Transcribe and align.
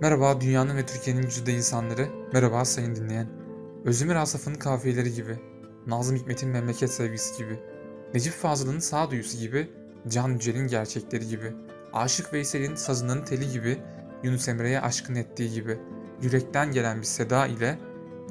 Merhaba 0.00 0.40
dünyanın 0.40 0.76
ve 0.76 0.86
Türkiye'nin 0.86 1.22
güzide 1.22 1.52
insanları, 1.52 2.08
merhaba 2.32 2.64
sayın 2.64 2.94
dinleyen. 2.94 3.28
Özdemir 3.84 4.14
Asaf'ın 4.14 4.54
kafiyeleri 4.54 5.14
gibi, 5.14 5.38
Nazım 5.86 6.16
Hikmet'in 6.16 6.48
memleket 6.48 6.90
sevgisi 6.90 7.38
gibi, 7.38 7.58
Necip 8.14 8.32
Fazıl'ın 8.32 8.78
sağduyusu 8.78 9.38
gibi, 9.38 9.70
Can 10.08 10.28
Yücel'in 10.28 10.66
gerçekleri 10.66 11.28
gibi, 11.28 11.52
Aşık 11.92 12.32
Veysel'in 12.32 12.74
sazının 12.74 13.24
teli 13.24 13.52
gibi, 13.52 13.78
Yunus 14.22 14.48
Emre'ye 14.48 14.80
aşkın 14.80 15.14
ettiği 15.14 15.52
gibi, 15.52 15.78
yürekten 16.22 16.72
gelen 16.72 16.98
bir 17.00 17.06
seda 17.06 17.46
ile 17.46 17.78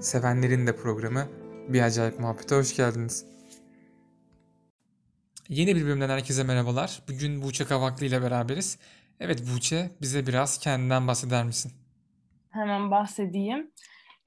sevenlerin 0.02 0.68
de 0.68 0.76
programı 0.76 1.28
Bir 1.68 1.82
Acayip 1.82 2.20
Muhabbete 2.20 2.56
hoş 2.56 2.76
geldiniz. 2.76 3.26
Yeni 5.50 5.76
bir 5.76 5.86
bölümden 5.86 6.10
herkese 6.10 6.44
merhabalar. 6.44 7.02
Bugün 7.10 7.42
Buğçe 7.42 7.66
Kavaklı 7.66 8.06
ile 8.06 8.22
beraberiz. 8.22 8.78
Evet 9.20 9.44
Buğçe, 9.54 9.90
bize 10.02 10.28
biraz 10.28 10.60
kendinden 10.60 11.08
bahseder 11.08 11.46
misin? 11.46 11.72
Hemen 12.50 12.92
bahsedeyim. 12.92 13.72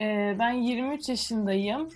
Ee, 0.01 0.35
ben 0.39 0.51
23 0.51 1.09
yaşındayım. 1.09 1.89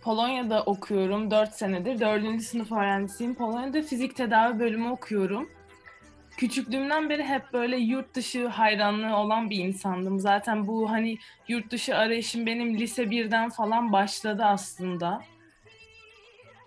Polonya'da 0.00 0.62
okuyorum 0.62 1.30
4 1.30 1.54
senedir. 1.54 2.00
4. 2.00 2.42
sınıf 2.42 2.72
öğrencisiyim. 2.72 3.34
Polonya'da 3.34 3.82
fizik 3.82 4.16
tedavi 4.16 4.58
bölümü 4.58 4.88
okuyorum. 4.88 5.50
Küçüklüğümden 6.36 7.10
beri 7.10 7.24
hep 7.24 7.52
böyle 7.52 7.76
yurt 7.76 8.14
dışı 8.14 8.46
hayranlığı 8.46 9.16
olan 9.16 9.50
bir 9.50 9.58
insandım. 9.58 10.20
Zaten 10.20 10.66
bu 10.66 10.90
hani 10.90 11.18
yurt 11.48 11.70
dışı 11.70 11.96
arayışım 11.96 12.46
benim 12.46 12.78
lise 12.78 13.02
1'den 13.02 13.50
falan 13.50 13.92
başladı 13.92 14.44
aslında. 14.44 15.22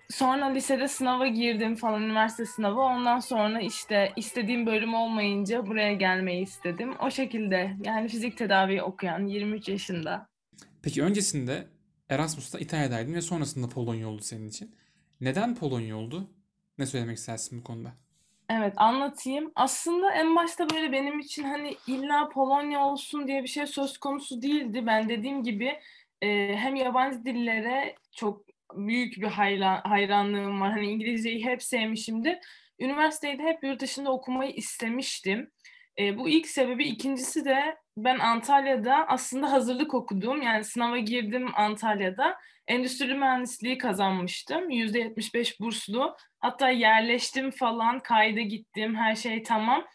Sonra 0.10 0.46
lisede 0.46 0.88
sınava 0.88 1.28
girdim 1.28 1.76
falan, 1.76 2.04
üniversite 2.04 2.46
sınavı. 2.46 2.80
Ondan 2.80 3.20
sonra 3.20 3.62
işte 3.62 4.14
istediğim 4.16 4.66
bölüm 4.66 4.94
olmayınca 4.94 5.68
buraya 5.68 5.94
gelmeyi 5.94 6.44
istedim. 6.44 6.94
O 7.02 7.12
şekilde 7.12 7.76
yani 7.86 8.08
fizik 8.08 8.38
tedavi 8.38 8.82
okuyan 8.82 9.28
23 9.28 9.70
yaşında. 9.70 10.28
Peki 10.84 11.04
öncesinde 11.04 11.68
Erasmus'ta 12.10 12.60
İtalya'daydın 12.60 13.14
ve 13.14 13.22
sonrasında 13.22 13.70
Polonya 13.70 14.10
oldu 14.10 14.22
senin 14.22 14.50
için. 14.50 14.76
Neden 15.22 15.56
Polonya 15.56 15.98
oldu? 15.98 16.30
Ne 16.78 16.86
söylemek 16.86 17.18
istersin 17.18 17.60
bu 17.60 17.64
konuda? 17.64 17.94
Evet 18.50 18.74
anlatayım. 18.78 19.52
Aslında 19.56 20.12
en 20.12 20.36
başta 20.36 20.70
böyle 20.70 20.92
benim 20.92 21.20
için 21.20 21.44
hani 21.44 21.76
illa 21.88 22.30
Polonya 22.30 22.86
olsun 22.86 23.28
diye 23.28 23.44
bir 23.44 23.48
şey 23.48 23.68
söz 23.68 23.98
konusu 23.98 24.42
değildi. 24.42 24.84
Ben 24.86 25.10
dediğim 25.10 25.44
gibi 25.44 25.80
e, 26.22 26.56
hem 26.56 26.76
yabancı 26.76 27.26
dillere 27.26 27.96
çok 28.12 28.45
büyük 28.76 29.18
bir 29.18 29.28
hayran, 29.28 29.82
hayranlığım 29.84 30.62
var. 30.62 30.72
Hani 30.72 30.88
İngilizceyi 30.88 31.46
hep 31.46 31.64
sevmişimdir. 31.64 32.38
Üniversiteyi 32.80 33.40
de 33.40 33.44
hep 33.44 33.64
yurt 33.64 33.82
dışında 33.82 34.12
okumayı 34.12 34.52
istemiştim. 34.52 35.52
E, 36.00 36.18
bu 36.18 36.30
ilk 36.30 36.48
sebebi. 36.48 36.84
ikincisi 36.86 37.46
de 37.46 37.78
ben 37.98 38.20
Antalya'da 38.20 39.08
aslında 39.08 39.52
hazırlık 39.52 39.94
okudum. 39.94 40.42
Yani 40.42 40.64
sınava 40.64 40.98
girdim 40.98 41.48
Antalya'da. 41.56 42.38
Endüstri 42.68 43.14
mühendisliği 43.14 43.78
kazanmıştım. 43.78 44.70
%75 44.70 45.60
burslu. 45.60 46.16
Hatta 46.40 46.70
yerleştim 46.70 47.52
falan, 47.52 48.00
kayda 48.00 48.42
gittim, 48.42 48.96
her 48.96 49.16
şey 49.16 49.44
tamam. 49.44 49.86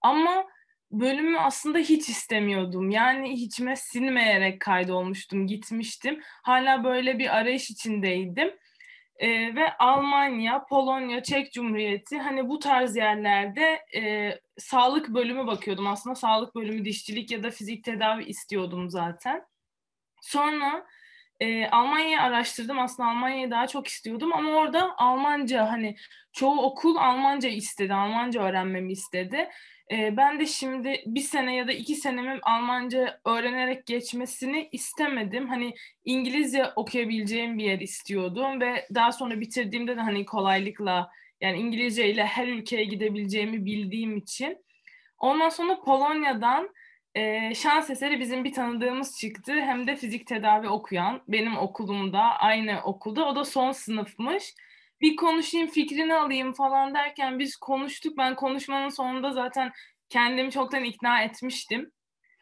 Ama 0.00 0.46
bölümü 1.00 1.38
aslında 1.38 1.78
hiç 1.78 2.08
istemiyordum. 2.08 2.90
Yani 2.90 3.32
içime 3.32 3.76
sinmeyerek 3.76 4.60
kaydolmuştum, 4.60 5.46
gitmiştim. 5.46 6.20
Hala 6.42 6.84
böyle 6.84 7.18
bir 7.18 7.36
arayış 7.36 7.70
içindeydim. 7.70 8.54
E, 9.18 9.54
ve 9.54 9.76
Almanya, 9.78 10.64
Polonya, 10.64 11.22
Çek 11.22 11.52
Cumhuriyeti 11.52 12.18
hani 12.18 12.48
bu 12.48 12.58
tarz 12.58 12.96
yerlerde 12.96 13.80
e, 13.96 14.32
sağlık 14.58 15.08
bölümü 15.08 15.46
bakıyordum. 15.46 15.86
Aslında 15.86 16.14
sağlık 16.14 16.54
bölümü 16.54 16.84
dişçilik 16.84 17.30
ya 17.30 17.42
da 17.42 17.50
fizik 17.50 17.84
tedavi 17.84 18.24
istiyordum 18.24 18.90
zaten. 18.90 19.42
Sonra 20.22 20.86
e, 21.40 21.66
Almanya'yı 21.68 22.20
araştırdım. 22.20 22.78
Aslında 22.78 23.08
Almanya'yı 23.08 23.50
daha 23.50 23.66
çok 23.66 23.86
istiyordum 23.86 24.32
ama 24.32 24.50
orada 24.50 24.94
Almanca 24.98 25.70
hani 25.72 25.96
çoğu 26.32 26.62
okul 26.62 26.96
Almanca 26.96 27.48
istedi. 27.48 27.94
Almanca 27.94 28.42
öğrenmemi 28.42 28.92
istedi. 28.92 29.48
E, 29.92 30.16
ben 30.16 30.40
de 30.40 30.46
şimdi 30.46 31.02
bir 31.06 31.20
sene 31.20 31.56
ya 31.56 31.68
da 31.68 31.72
iki 31.72 31.94
senemi 31.94 32.38
Almanca 32.42 33.20
öğrenerek 33.24 33.86
geçmesini 33.86 34.68
istemedim. 34.72 35.48
Hani 35.48 35.74
İngilizce 36.04 36.66
okuyabileceğim 36.76 37.58
bir 37.58 37.64
yer 37.64 37.80
istiyordum 37.80 38.60
ve 38.60 38.86
daha 38.94 39.12
sonra 39.12 39.40
bitirdiğimde 39.40 39.96
de 39.96 40.00
hani 40.00 40.26
kolaylıkla 40.26 41.10
yani 41.40 41.58
İngilizce 41.58 42.10
ile 42.10 42.24
her 42.24 42.48
ülkeye 42.48 42.84
gidebileceğimi 42.84 43.64
bildiğim 43.64 44.16
için. 44.16 44.64
Ondan 45.18 45.48
sonra 45.48 45.80
Polonya'dan 45.80 46.70
e, 47.14 47.54
şans 47.54 47.90
eseri 47.90 48.20
bizim 48.20 48.44
bir 48.44 48.52
tanıdığımız 48.52 49.18
çıktı. 49.18 49.52
Hem 49.52 49.86
de 49.86 49.96
fizik 49.96 50.26
tedavi 50.26 50.68
okuyan 50.68 51.22
benim 51.28 51.56
okulumda 51.58 52.20
aynı 52.20 52.80
okulda. 52.84 53.28
O 53.28 53.36
da 53.36 53.44
son 53.44 53.72
sınıfmış 53.72 54.54
bir 55.00 55.16
konuşayım 55.16 55.68
fikrini 55.68 56.14
alayım 56.14 56.52
falan 56.52 56.94
derken 56.94 57.38
biz 57.38 57.56
konuştuk. 57.56 58.18
Ben 58.18 58.34
konuşmanın 58.34 58.88
sonunda 58.88 59.32
zaten 59.32 59.72
kendimi 60.08 60.50
çoktan 60.50 60.84
ikna 60.84 61.22
etmiştim. 61.22 61.92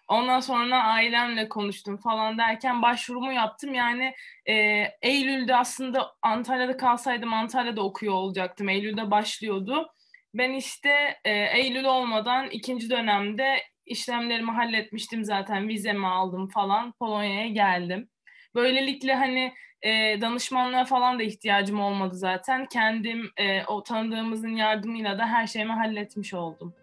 Ondan 0.09 0.41
sonra 0.41 0.83
ailemle 0.83 1.49
konuştum 1.49 1.97
falan 1.97 2.39
derken 2.39 2.83
başvurumu 2.83 3.33
yaptım. 3.33 3.75
Yani 3.75 4.15
e, 4.47 4.55
Eylül'de 5.03 5.57
aslında 5.57 6.15
Antalya'da 6.23 6.77
kalsaydım 6.77 7.35
Antalya'da 7.35 7.83
okuyor 7.83 8.15
olacaktım. 8.15 8.69
Eylül'de 8.69 9.11
başlıyordu. 9.11 9.93
Ben 10.35 10.53
işte 10.53 11.21
e, 11.25 11.33
Eylül 11.33 11.85
olmadan 11.85 12.51
ikinci 12.51 12.91
dönemde 12.91 13.63
işlemlerimi 13.87 14.51
halletmiştim 14.51 15.25
zaten. 15.25 15.69
Vizemi 15.69 16.07
aldım 16.07 16.49
falan. 16.49 16.93
Polonya'ya 16.93 17.49
geldim. 17.49 18.09
Böylelikle 18.55 19.15
hani 19.15 19.55
e, 19.84 20.21
danışmanlığa 20.21 20.84
falan 20.84 21.19
da 21.19 21.22
ihtiyacım 21.22 21.81
olmadı 21.81 22.15
zaten. 22.17 22.67
Kendim 22.67 23.31
e, 23.37 23.65
o 23.65 23.83
tanıdığımızın 23.83 24.56
yardımıyla 24.56 25.19
da 25.19 25.27
her 25.27 25.47
şeyimi 25.47 25.72
halletmiş 25.72 26.34
oldum. 26.34 26.75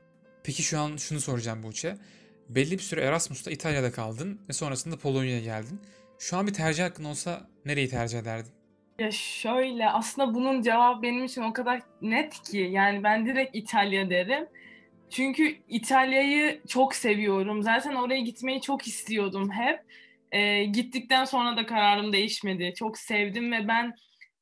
Peki 0.43 0.63
şu 0.63 0.79
an 0.79 0.97
şunu 0.97 1.19
soracağım 1.19 1.63
Buğçe. 1.63 1.95
Belli 2.49 2.71
bir 2.71 2.83
süre 2.83 3.01
Erasmus'ta 3.01 3.51
İtalya'da 3.51 3.91
kaldın 3.91 4.41
ve 4.49 4.53
sonrasında 4.53 4.97
Polonya'ya 4.97 5.41
geldin. 5.41 5.81
Şu 6.19 6.37
an 6.37 6.47
bir 6.47 6.53
tercih 6.53 6.83
hakkın 6.83 7.03
olsa 7.03 7.47
nereyi 7.65 7.89
tercih 7.89 8.19
ederdin? 8.19 8.51
Ya 8.99 9.11
şöyle 9.11 9.89
aslında 9.89 10.33
bunun 10.33 10.61
cevabı 10.61 11.01
benim 11.01 11.25
için 11.25 11.41
o 11.41 11.53
kadar 11.53 11.81
net 12.01 12.43
ki 12.43 12.57
yani 12.57 13.03
ben 13.03 13.25
direkt 13.25 13.55
İtalya 13.55 14.09
derim. 14.09 14.47
Çünkü 15.09 15.55
İtalya'yı 15.67 16.61
çok 16.67 16.95
seviyorum. 16.95 17.63
Zaten 17.63 17.95
oraya 17.95 18.19
gitmeyi 18.19 18.61
çok 18.61 18.87
istiyordum 18.87 19.51
hep. 19.51 19.79
E, 20.31 20.63
gittikten 20.63 21.25
sonra 21.25 21.57
da 21.57 21.65
kararım 21.65 22.13
değişmedi. 22.13 22.73
Çok 22.75 22.97
sevdim 22.97 23.51
ve 23.51 23.67
ben 23.67 23.95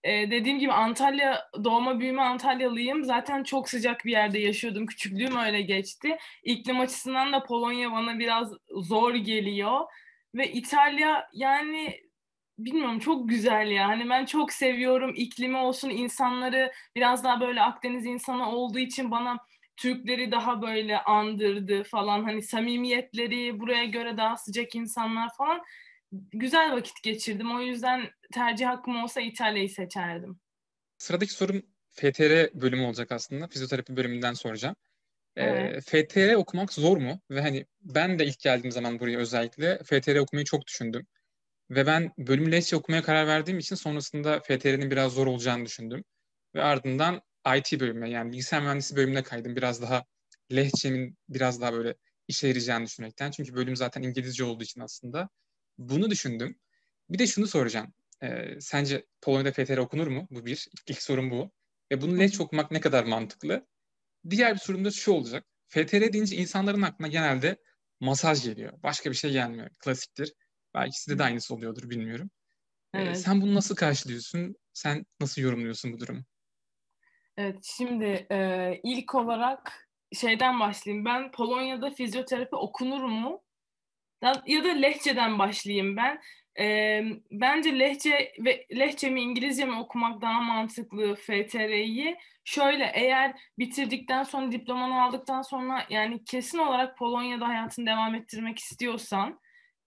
e, 0.04 0.32
dediğim 0.32 0.60
gibi 0.60 0.72
Antalya 0.74 1.50
doğma 1.64 2.00
büyüme 2.00 2.22
Antalyalıyım. 2.22 3.04
Zaten 3.04 3.44
çok 3.44 3.70
sıcak 3.70 4.06
bir 4.06 4.12
yerde 4.12 4.40
yaşıyordum. 4.40 4.86
Küçüklüğüm 4.86 5.38
öyle 5.38 5.62
geçti. 5.62 6.18
İklim 6.44 6.80
açısından 6.80 7.34
da 7.34 7.44
Polonya 7.44 7.92
bana 7.92 8.20
biraz 8.20 8.52
zor 8.70 9.16
geliyor. 9.16 9.80
Ve 10.36 10.52
İtalya 10.52 11.30
yani 11.34 12.00
bilmiyorum 12.60 13.00
çok 13.00 13.30
güzel 13.30 13.72
ya. 13.72 13.88
Hani 13.88 14.10
ben 14.10 14.26
çok 14.26 14.54
seviyorum 14.54 15.14
iklimi 15.16 15.58
olsun 15.58 15.90
insanları 15.90 16.72
biraz 16.96 17.24
daha 17.24 17.42
böyle 17.42 17.62
Akdeniz 17.62 18.06
insanı 18.06 18.52
olduğu 18.52 18.80
için 18.80 19.12
bana 19.12 19.38
Türkleri 19.80 20.32
daha 20.32 20.62
böyle 20.62 21.00
andırdı 21.00 21.84
falan. 21.84 22.24
Hani 22.24 22.44
samimiyetleri 22.44 23.60
buraya 23.60 23.86
göre 23.86 24.18
daha 24.18 24.38
sıcak 24.38 24.76
insanlar 24.76 25.30
falan. 25.38 25.62
Güzel 26.32 26.72
vakit 26.72 27.04
geçirdim. 27.04 27.56
O 27.56 27.62
yüzden 27.62 28.10
tercih 28.34 28.68
hakkım 28.68 29.04
olsa 29.04 29.22
İtalya'yı 29.22 29.70
seçerdim. 29.70 30.40
Sıradaki 30.98 31.34
sorum 31.34 31.62
FTR 31.92 32.62
bölümü 32.62 32.86
olacak 32.86 33.12
aslında. 33.12 33.48
Fizyoterapi 33.48 33.98
bölümünden 33.98 34.34
soracağım. 34.34 34.76
Ee, 35.36 35.44
evet. 35.44 35.94
E, 35.94 36.08
FTR 36.08 36.36
okumak 36.36 36.74
zor 36.74 36.98
mu? 36.98 37.22
Ve 37.32 37.42
hani 37.42 37.66
ben 37.82 38.20
de 38.20 38.26
ilk 38.26 38.40
geldiğim 38.40 38.72
zaman 38.72 39.00
buraya 39.00 39.20
özellikle 39.20 39.78
FTR 39.84 40.16
okumayı 40.16 40.46
çok 40.46 40.68
düşündüm. 40.68 41.08
Ve 41.70 41.86
ben 41.86 42.12
bölüm 42.18 42.52
Lehçe 42.52 42.76
okumaya 42.76 43.04
karar 43.04 43.28
verdiğim 43.28 43.60
için 43.60 43.76
sonrasında 43.76 44.40
FTR'nin 44.40 44.92
biraz 44.92 45.14
zor 45.14 45.28
olacağını 45.28 45.66
düşündüm. 45.66 46.04
Ve 46.56 46.64
ardından 46.64 47.22
IT 47.58 47.80
bölümüne 47.80 48.10
yani 48.10 48.32
bilgisayar 48.32 48.62
mühendisi 48.62 48.96
bölümüne 48.96 49.24
kaydım. 49.24 49.56
Biraz 49.56 49.82
daha 49.82 50.06
Lehçe'nin 50.52 51.18
biraz 51.30 51.62
daha 51.62 51.74
böyle 51.74 51.96
işe 52.28 52.48
yarayacağını 52.48 52.86
düşünmekten. 52.86 53.32
Çünkü 53.32 53.56
bölüm 53.56 53.76
zaten 53.76 54.02
İngilizce 54.02 54.44
olduğu 54.44 54.64
için 54.64 54.82
aslında. 54.82 55.30
Bunu 55.78 56.10
düşündüm. 56.10 56.60
Bir 57.10 57.20
de 57.20 57.28
şunu 57.28 57.48
soracağım. 57.48 57.94
Ee, 58.24 58.60
sence 58.60 59.06
Polonya'da 59.22 59.52
FTR 59.52 59.78
okunur 59.78 60.08
mu? 60.08 60.28
Bu 60.32 60.46
bir. 60.46 60.68
İlk 60.88 61.02
sorum 61.02 61.32
bu. 61.32 61.52
Ve 61.92 62.02
bunu 62.02 62.20
Lehçe 62.20 62.44
okumak 62.44 62.72
ne 62.72 62.80
kadar 62.82 63.04
mantıklı? 63.04 63.68
Diğer 64.30 64.54
bir 64.54 64.60
sorum 64.60 64.86
da 64.86 64.92
şu 64.92 65.12
olacak. 65.12 65.46
FTR 65.68 66.14
deyince 66.14 66.36
insanların 66.36 66.82
aklına 66.82 67.08
genelde 67.08 67.58
masaj 68.00 68.44
geliyor. 68.44 68.74
Başka 68.84 69.12
bir 69.12 69.16
şey 69.16 69.32
gelmiyor. 69.32 69.70
Klasiktir. 69.80 70.34
Belki 70.74 71.02
sizde 71.02 71.20
de 71.20 71.24
aynısı 71.24 71.56
oluyordur 71.56 71.90
bilmiyorum. 71.90 72.30
Evet. 72.94 73.08
Ee, 73.08 73.16
sen 73.16 73.42
bunu 73.42 73.56
nasıl 73.56 73.76
karşılıyorsun? 73.76 74.56
Sen 74.74 75.06
nasıl 75.20 75.42
yorumluyorsun 75.42 75.94
bu 75.94 76.00
durumu? 76.00 76.24
Evet, 77.40 77.64
şimdi 77.64 78.28
e, 78.32 78.80
ilk 78.84 79.16
olarak 79.16 79.90
şeyden 80.14 80.60
başlayayım. 80.60 81.06
Ben 81.06 81.32
Polonya'da 81.32 81.92
fizyoterapi 81.92 82.56
okunur 82.56 83.04
mu? 83.04 83.42
Ya 84.46 84.64
da 84.64 84.68
lehçeden 84.68 85.40
başlayayım 85.40 85.98
ben. 85.98 86.22
E, 86.60 87.02
bence 87.32 87.80
lehçe 87.80 88.34
ve 88.46 88.68
lehçe 88.78 89.10
mi 89.10 89.22
İngilizce 89.22 89.66
mi 89.66 89.80
okumak 89.80 90.22
daha 90.22 90.42
mantıklı 90.42 91.16
FTR'yi. 91.16 92.18
Şöyle 92.44 92.92
eğer 92.94 93.40
bitirdikten 93.60 94.24
sonra 94.24 94.52
diplomanı 94.52 95.04
aldıktan 95.04 95.42
sonra 95.42 95.86
yani 95.90 96.24
kesin 96.26 96.58
olarak 96.58 96.98
Polonya'da 96.98 97.48
hayatını 97.48 97.86
devam 97.86 98.16
ettirmek 98.16 98.60
istiyorsan 98.60 99.40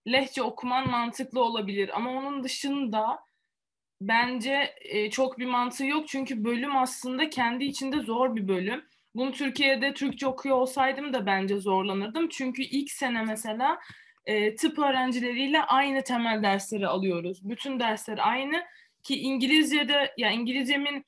lehçe 0.07 0.43
okuman 0.43 0.91
mantıklı 0.91 1.45
olabilir. 1.45 1.91
Ama 1.95 2.11
onun 2.11 2.45
dışında 2.45 3.19
bence 4.09 4.75
e, 4.81 5.11
çok 5.11 5.39
bir 5.39 5.47
mantığı 5.47 5.87
yok. 5.87 6.09
Çünkü 6.09 6.45
bölüm 6.45 6.77
aslında 6.77 7.31
kendi 7.31 7.65
içinde 7.65 8.01
zor 8.01 8.37
bir 8.37 8.49
bölüm. 8.49 8.85
Bunu 9.15 9.33
Türkiye'de 9.33 9.95
Türkçe 9.95 10.27
okuyor 10.27 10.57
olsaydım 10.57 11.13
da 11.13 11.27
bence 11.27 11.57
zorlanırdım. 11.57 12.29
Çünkü 12.29 12.63
ilk 12.63 12.91
sene 12.91 13.23
mesela 13.23 13.79
e, 14.27 14.57
tıp 14.57 14.79
öğrencileriyle 14.79 15.63
aynı 15.63 16.03
temel 16.05 16.43
dersleri 16.43 16.89
alıyoruz. 16.89 17.49
Bütün 17.49 17.81
dersler 17.81 18.19
aynı 18.23 18.65
ki 19.03 19.21
İngilizce'de 19.21 20.15
ya 20.19 20.31
İngilizcemin 20.31 21.05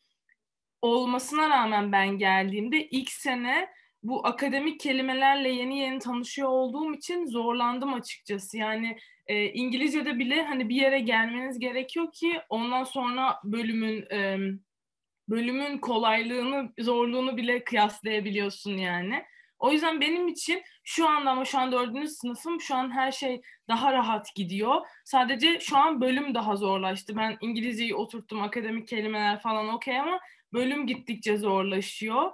olmasına 0.82 1.50
rağmen 1.50 1.92
ben 1.92 2.18
geldiğimde 2.18 2.88
ilk 2.88 3.12
sene 3.12 3.68
bu 4.02 4.26
akademik 4.26 4.80
kelimelerle 4.80 5.48
yeni 5.48 5.78
yeni 5.78 5.98
tanışıyor 5.98 6.48
olduğum 6.48 6.94
için 6.94 7.26
zorlandım 7.26 7.94
açıkçası. 7.94 8.58
Yani 8.58 8.96
e, 9.26 9.44
İngilizce'de 9.52 10.18
bile 10.18 10.42
hani 10.42 10.68
bir 10.68 10.76
yere 10.76 11.00
gelmeniz 11.00 11.58
gerekiyor 11.58 12.12
ki 12.12 12.40
ondan 12.48 12.84
sonra 12.84 13.40
bölümün 13.44 14.10
e, 14.10 14.38
bölümün 15.28 15.78
kolaylığını, 15.78 16.72
zorluğunu 16.78 17.36
bile 17.36 17.64
kıyaslayabiliyorsun 17.64 18.76
yani. 18.76 19.24
O 19.58 19.72
yüzden 19.72 20.00
benim 20.00 20.28
için 20.28 20.62
şu 20.84 21.08
anda 21.08 21.30
ama 21.30 21.44
şu 21.44 21.58
an 21.58 21.72
dördüncü 21.72 22.08
sınıfım 22.08 22.60
şu 22.60 22.74
an 22.74 22.90
her 22.90 23.12
şey 23.12 23.40
daha 23.68 23.92
rahat 23.92 24.34
gidiyor. 24.34 24.80
Sadece 25.04 25.60
şu 25.60 25.76
an 25.76 26.00
bölüm 26.00 26.34
daha 26.34 26.56
zorlaştı. 26.56 27.16
Ben 27.16 27.36
İngilizceyi 27.40 27.94
oturttum 27.94 28.42
akademik 28.42 28.88
kelimeler 28.88 29.40
falan 29.40 29.68
okey 29.68 30.00
ama 30.00 30.20
bölüm 30.52 30.86
gittikçe 30.86 31.36
zorlaşıyor. 31.36 32.30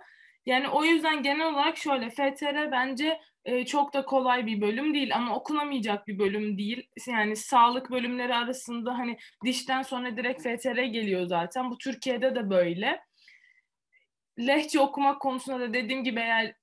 Yani 0.51 0.69
o 0.69 0.85
yüzden 0.85 1.23
genel 1.23 1.47
olarak 1.47 1.77
şöyle 1.77 2.11
FTR 2.11 2.73
bence 2.73 3.21
e, 3.45 3.67
çok 3.67 3.95
da 3.95 4.05
kolay 4.05 4.47
bir 4.47 4.61
bölüm 4.61 4.95
değil 4.95 5.17
ama 5.17 5.37
okunamayacak 5.37 6.09
bir 6.09 6.19
bölüm 6.19 6.59
değil. 6.59 6.89
Yani 7.09 7.37
sağlık 7.37 7.91
bölümleri 7.91 8.35
arasında 8.35 8.99
hani 8.99 9.19
dişten 9.45 9.83
sonra 9.83 10.17
direkt 10.17 10.43
FTR 10.43 10.83
geliyor 10.83 11.27
zaten. 11.27 11.71
Bu 11.71 11.79
Türkiye'de 11.79 12.35
de 12.35 12.51
böyle. 12.51 13.01
Lehçe 14.39 14.81
okumak 14.81 15.21
konusunda 15.21 15.61
da 15.61 15.75
dediğim 15.75 16.05
gibi 16.05 16.21
eğer 16.21 16.55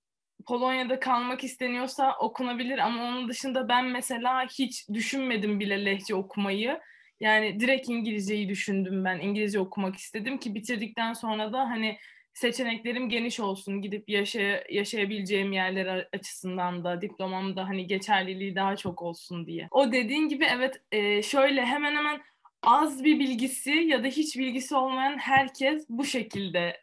Polonya'da 0.47 0.99
kalmak 0.99 1.43
isteniyorsa 1.43 2.15
okunabilir 2.19 2.77
ama 2.77 3.03
onun 3.03 3.29
dışında 3.29 3.69
ben 3.69 3.85
mesela 3.85 4.45
hiç 4.45 4.89
düşünmedim 4.93 5.59
bile 5.59 5.85
lehçe 5.85 6.15
okumayı. 6.15 6.79
Yani 7.19 7.59
direkt 7.59 7.89
İngilizceyi 7.89 8.49
düşündüm 8.49 9.05
ben. 9.05 9.19
İngilizce 9.19 9.59
okumak 9.59 9.95
istedim 9.95 10.37
ki 10.37 10.55
bitirdikten 10.55 11.13
sonra 11.13 11.53
da 11.53 11.59
hani 11.59 11.97
seçeneklerim 12.37 13.09
geniş 13.09 13.39
olsun. 13.39 13.81
Gidip 13.81 14.09
yaşay 14.09 14.63
yaşayabileceğim 14.69 15.51
yerler 15.51 16.07
açısından 16.13 16.83
da 16.83 17.01
diplomamda 17.01 17.67
hani 17.67 17.87
geçerliliği 17.87 18.55
daha 18.55 18.75
çok 18.75 19.01
olsun 19.01 19.47
diye. 19.47 19.67
O 19.71 19.91
dediğin 19.91 20.27
gibi 20.27 20.45
evet 20.45 20.81
e, 20.91 21.23
şöyle 21.23 21.65
hemen 21.65 21.95
hemen 21.95 22.21
az 22.63 23.03
bir 23.03 23.19
bilgisi 23.19 23.71
ya 23.71 24.03
da 24.03 24.07
hiç 24.07 24.37
bilgisi 24.37 24.75
olmayan 24.75 25.17
herkes 25.17 25.85
bu 25.89 26.05
şekilde 26.05 26.81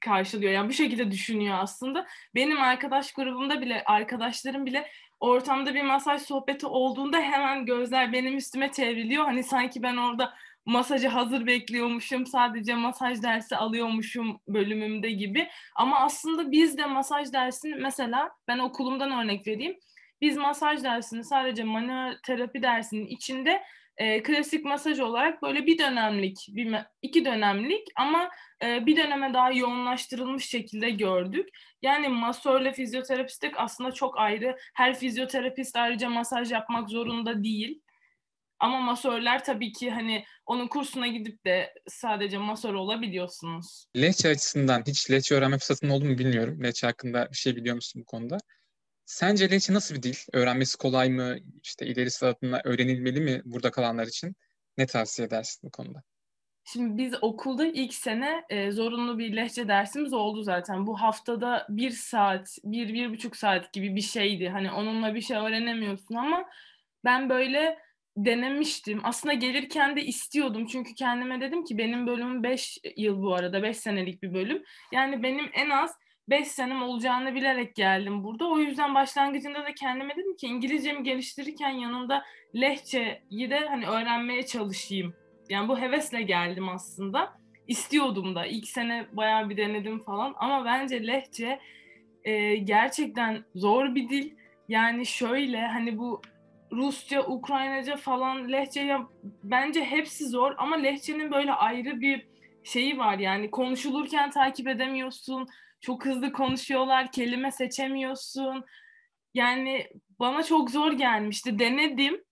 karşılıyor. 0.00 0.52
Yani 0.52 0.68
bu 0.68 0.72
şekilde 0.72 1.10
düşünüyor 1.10 1.58
aslında. 1.60 2.06
Benim 2.34 2.60
arkadaş 2.60 3.12
grubumda 3.12 3.60
bile, 3.60 3.82
arkadaşlarım 3.84 4.66
bile 4.66 4.86
ortamda 5.20 5.74
bir 5.74 5.82
masaj 5.82 6.22
sohbeti 6.22 6.66
olduğunda 6.66 7.20
hemen 7.20 7.66
gözler 7.66 8.12
benim 8.12 8.36
üstüme 8.36 8.72
çevriliyor. 8.72 9.24
Hani 9.24 9.44
sanki 9.44 9.82
ben 9.82 9.96
orada 9.96 10.34
masajı 10.66 11.08
hazır 11.08 11.46
bekliyormuşum, 11.46 12.26
sadece 12.26 12.74
masaj 12.74 13.22
dersi 13.22 13.56
alıyormuşum 13.56 14.40
bölümümde 14.48 15.10
gibi. 15.10 15.48
Ama 15.76 16.00
aslında 16.00 16.52
biz 16.52 16.78
de 16.78 16.86
masaj 16.86 17.32
dersini 17.32 17.74
mesela 17.74 18.30
ben 18.48 18.58
okulumdan 18.58 19.12
örnek 19.24 19.46
vereyim. 19.46 19.76
Biz 20.20 20.36
masaj 20.36 20.84
dersini 20.84 21.24
sadece 21.24 21.64
manuel 21.64 22.18
terapi 22.26 22.62
dersinin 22.62 23.06
içinde 23.06 23.62
e, 23.96 24.22
klasik 24.22 24.64
masaj 24.64 25.00
olarak 25.00 25.42
böyle 25.42 25.66
bir 25.66 25.78
dönemlik, 25.78 26.46
bir, 26.48 26.74
iki 27.02 27.24
dönemlik 27.24 27.86
ama 27.96 28.30
e, 28.64 28.86
bir 28.86 28.96
döneme 28.96 29.34
daha 29.34 29.50
yoğunlaştırılmış 29.52 30.44
şekilde 30.44 30.90
gördük. 30.90 31.48
Yani 31.82 32.08
masörle 32.08 32.72
fizyoterapistlik 32.72 33.54
aslında 33.56 33.92
çok 33.92 34.18
ayrı. 34.18 34.56
Her 34.74 34.94
fizyoterapist 34.94 35.76
ayrıca 35.76 36.08
masaj 36.08 36.52
yapmak 36.52 36.90
zorunda 36.90 37.44
değil. 37.44 37.80
Ama 38.60 38.80
masörler 38.80 39.44
tabii 39.44 39.72
ki 39.72 39.90
hani 39.90 40.24
onun 40.46 40.68
kursuna 40.68 41.06
gidip 41.06 41.44
de 41.44 41.74
sadece 41.88 42.38
masör 42.38 42.74
olabiliyorsunuz. 42.74 43.84
Lehçe 43.96 44.28
açısından 44.28 44.82
hiç 44.86 45.10
Lehçe 45.10 45.34
öğrenme 45.34 45.58
fırsatın 45.58 45.88
oldu 45.88 46.04
mu 46.04 46.18
bilmiyorum. 46.18 46.62
Lehçe 46.62 46.86
hakkında 46.86 47.28
bir 47.30 47.36
şey 47.36 47.56
biliyor 47.56 47.74
musun 47.74 48.02
bu 48.02 48.06
konuda? 48.06 48.38
Sence 49.06 49.50
Lehçe 49.50 49.74
nasıl 49.74 49.94
bir 49.94 50.02
dil? 50.02 50.14
Öğrenmesi 50.32 50.78
kolay 50.78 51.08
mı? 51.08 51.36
İşte 51.62 51.86
ilerisi 51.86 52.26
adına 52.26 52.60
öğrenilmeli 52.64 53.20
mi 53.20 53.42
burada 53.44 53.70
kalanlar 53.70 54.06
için? 54.06 54.36
Ne 54.78 54.86
tavsiye 54.86 55.28
edersin 55.28 55.60
bu 55.68 55.70
konuda? 55.70 56.02
Şimdi 56.64 57.02
biz 57.02 57.14
okulda 57.22 57.66
ilk 57.66 57.94
sene 57.94 58.44
e, 58.50 58.70
zorunlu 58.70 59.18
bir 59.18 59.36
lehçe 59.36 59.68
dersimiz 59.68 60.12
oldu 60.12 60.42
zaten. 60.42 60.86
Bu 60.86 61.00
haftada 61.00 61.66
bir 61.68 61.90
saat, 61.90 62.58
bir, 62.64 62.94
bir 62.94 63.10
buçuk 63.10 63.36
saat 63.36 63.72
gibi 63.72 63.96
bir 63.96 64.00
şeydi. 64.00 64.48
Hani 64.48 64.72
onunla 64.72 65.14
bir 65.14 65.20
şey 65.20 65.36
öğrenemiyorsun 65.36 66.14
ama 66.14 66.44
ben 67.04 67.28
böyle 67.28 67.78
denemiştim. 68.16 69.00
Aslında 69.04 69.34
gelirken 69.34 69.96
de 69.96 70.02
istiyordum. 70.02 70.66
Çünkü 70.66 70.94
kendime 70.94 71.40
dedim 71.40 71.64
ki 71.64 71.78
benim 71.78 72.06
bölümüm 72.06 72.42
5 72.42 72.78
yıl 72.96 73.22
bu 73.22 73.34
arada. 73.34 73.62
5 73.62 73.76
senelik 73.76 74.22
bir 74.22 74.34
bölüm. 74.34 74.62
Yani 74.92 75.22
benim 75.22 75.50
en 75.52 75.70
az 75.70 75.96
5 76.28 76.48
senem 76.48 76.82
olacağını 76.82 77.34
bilerek 77.34 77.74
geldim 77.74 78.24
burada. 78.24 78.48
O 78.48 78.58
yüzden 78.58 78.94
başlangıcında 78.94 79.64
da 79.64 79.74
kendime 79.74 80.16
dedim 80.16 80.36
ki 80.36 80.46
İngilizcemi 80.46 81.02
geliştirirken 81.02 81.70
yanında 81.70 82.24
lehçeyi 82.54 83.50
de 83.50 83.58
hani 83.68 83.86
öğrenmeye 83.86 84.46
çalışayım. 84.46 85.14
Yani 85.48 85.68
bu 85.68 85.80
hevesle 85.80 86.22
geldim 86.22 86.68
aslında. 86.68 87.40
İstiyordum 87.68 88.34
da. 88.34 88.46
İlk 88.46 88.68
sene 88.68 89.06
bayağı 89.12 89.50
bir 89.50 89.56
denedim 89.56 90.00
falan. 90.00 90.34
Ama 90.36 90.64
bence 90.64 91.06
lehçe 91.06 91.60
e, 92.24 92.56
gerçekten 92.56 93.44
zor 93.54 93.94
bir 93.94 94.08
dil. 94.08 94.30
Yani 94.68 95.06
şöyle 95.06 95.66
hani 95.66 95.98
bu 95.98 96.22
Rusça, 96.72 97.20
Ukraynaca 97.20 97.96
falan 97.96 98.52
lehçe 98.52 98.80
ya 98.80 99.08
bence 99.42 99.84
hepsi 99.84 100.28
zor 100.28 100.54
ama 100.58 100.76
lehçenin 100.76 101.30
böyle 101.30 101.52
ayrı 101.52 102.00
bir 102.00 102.26
şeyi 102.64 102.98
var 102.98 103.18
yani 103.18 103.50
konuşulurken 103.50 104.30
takip 104.30 104.68
edemiyorsun. 104.68 105.48
Çok 105.80 106.06
hızlı 106.06 106.32
konuşuyorlar, 106.32 107.12
kelime 107.12 107.52
seçemiyorsun. 107.52 108.64
Yani 109.34 109.88
bana 110.18 110.42
çok 110.42 110.70
zor 110.70 110.92
gelmişti. 110.92 111.58
Denedim. 111.58 112.24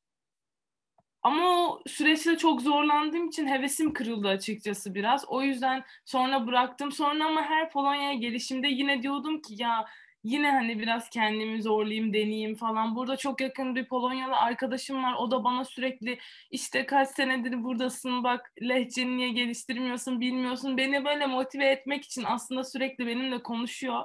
Ama 1.23 1.49
o 1.49 1.83
süreçte 1.87 2.39
çok 2.39 2.63
zorlandığım 2.63 3.29
için 3.29 3.47
hevesim 3.47 3.93
kırıldı 3.93 4.29
açıkçası 4.29 4.95
biraz. 4.95 5.25
O 5.29 5.43
yüzden 5.43 5.85
sonra 6.05 6.47
bıraktım. 6.47 6.93
Sonra 6.93 7.25
ama 7.27 7.43
her 7.43 7.71
Polonya'ya 7.71 8.15
gelişimde 8.15 8.69
yine 8.69 9.03
diyordum 9.03 9.41
ki 9.41 9.55
ya 9.59 9.87
yine 10.25 10.51
hani 10.51 10.79
biraz 10.79 11.11
kendimi 11.11 11.63
zorlayayım, 11.63 12.13
deneyeyim 12.13 12.55
falan. 12.55 12.97
Burada 12.97 13.17
çok 13.17 13.41
yakın 13.41 13.75
bir 13.77 13.89
Polonyalı 13.89 14.37
arkadaşım 14.37 15.03
var. 15.03 15.15
O 15.19 15.31
da 15.31 15.45
bana 15.45 15.65
sürekli 15.65 16.19
işte 16.51 16.87
kaç 16.87 17.09
senedir 17.09 17.63
buradasın 17.65 18.25
bak 18.25 18.53
lehçeni 18.63 19.17
niye 19.17 19.29
geliştirmiyorsun 19.29 20.21
bilmiyorsun. 20.21 20.77
Beni 20.77 21.05
böyle 21.05 21.27
motive 21.27 21.67
etmek 21.67 22.05
için 22.05 22.25
aslında 22.25 22.65
sürekli 22.65 23.07
benimle 23.07 23.43
konuşuyor. 23.43 24.05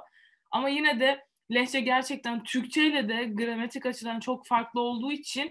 Ama 0.50 0.68
yine 0.68 1.00
de 1.00 1.24
lehçe 1.54 1.80
gerçekten 1.80 2.42
Türkçe 2.44 2.86
ile 2.86 3.08
de 3.08 3.24
gramatik 3.24 3.86
açıdan 3.86 4.20
çok 4.20 4.46
farklı 4.46 4.80
olduğu 4.80 5.12
için 5.12 5.50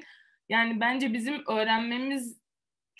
yani 0.50 0.80
bence 0.80 1.14
bizim 1.14 1.44
öğrenmemiz 1.48 2.43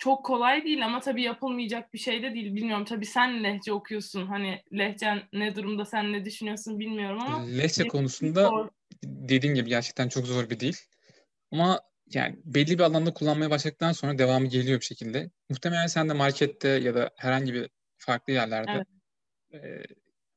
çok 0.04 0.24
kolay 0.24 0.64
değil 0.64 0.84
ama 0.84 1.00
tabii 1.00 1.22
yapılmayacak 1.22 1.94
bir 1.94 1.98
şey 1.98 2.22
de 2.22 2.34
değil. 2.34 2.54
Bilmiyorum 2.54 2.84
tabii 2.84 3.06
sen 3.06 3.44
lehçe 3.44 3.72
okuyorsun. 3.72 4.26
Hani 4.26 4.62
lehçen 4.72 5.22
ne 5.32 5.56
durumda 5.56 5.84
sen 5.84 6.12
ne 6.12 6.24
düşünüyorsun 6.24 6.78
bilmiyorum 6.78 7.20
ama. 7.20 7.46
Lehçe 7.46 7.88
konusunda 7.88 8.48
zor. 8.48 8.68
dediğin 9.04 9.54
gibi 9.54 9.68
gerçekten 9.68 10.08
çok 10.08 10.26
zor 10.26 10.50
bir 10.50 10.60
değil. 10.60 10.76
Ama 11.52 11.80
yani 12.14 12.36
belli 12.44 12.78
bir 12.78 12.82
alanda 12.82 13.14
kullanmaya 13.14 13.50
başladıktan 13.50 13.92
sonra 13.92 14.18
devamı 14.18 14.46
geliyor 14.46 14.80
bir 14.80 14.84
şekilde. 14.84 15.30
Muhtemelen 15.50 15.86
sen 15.86 16.08
de 16.08 16.12
markette 16.12 16.68
ya 16.68 16.94
da 16.94 17.10
herhangi 17.16 17.54
bir 17.54 17.68
farklı 17.98 18.32
yerlerde 18.32 18.84
evet. 19.52 19.64
e, 19.64 19.82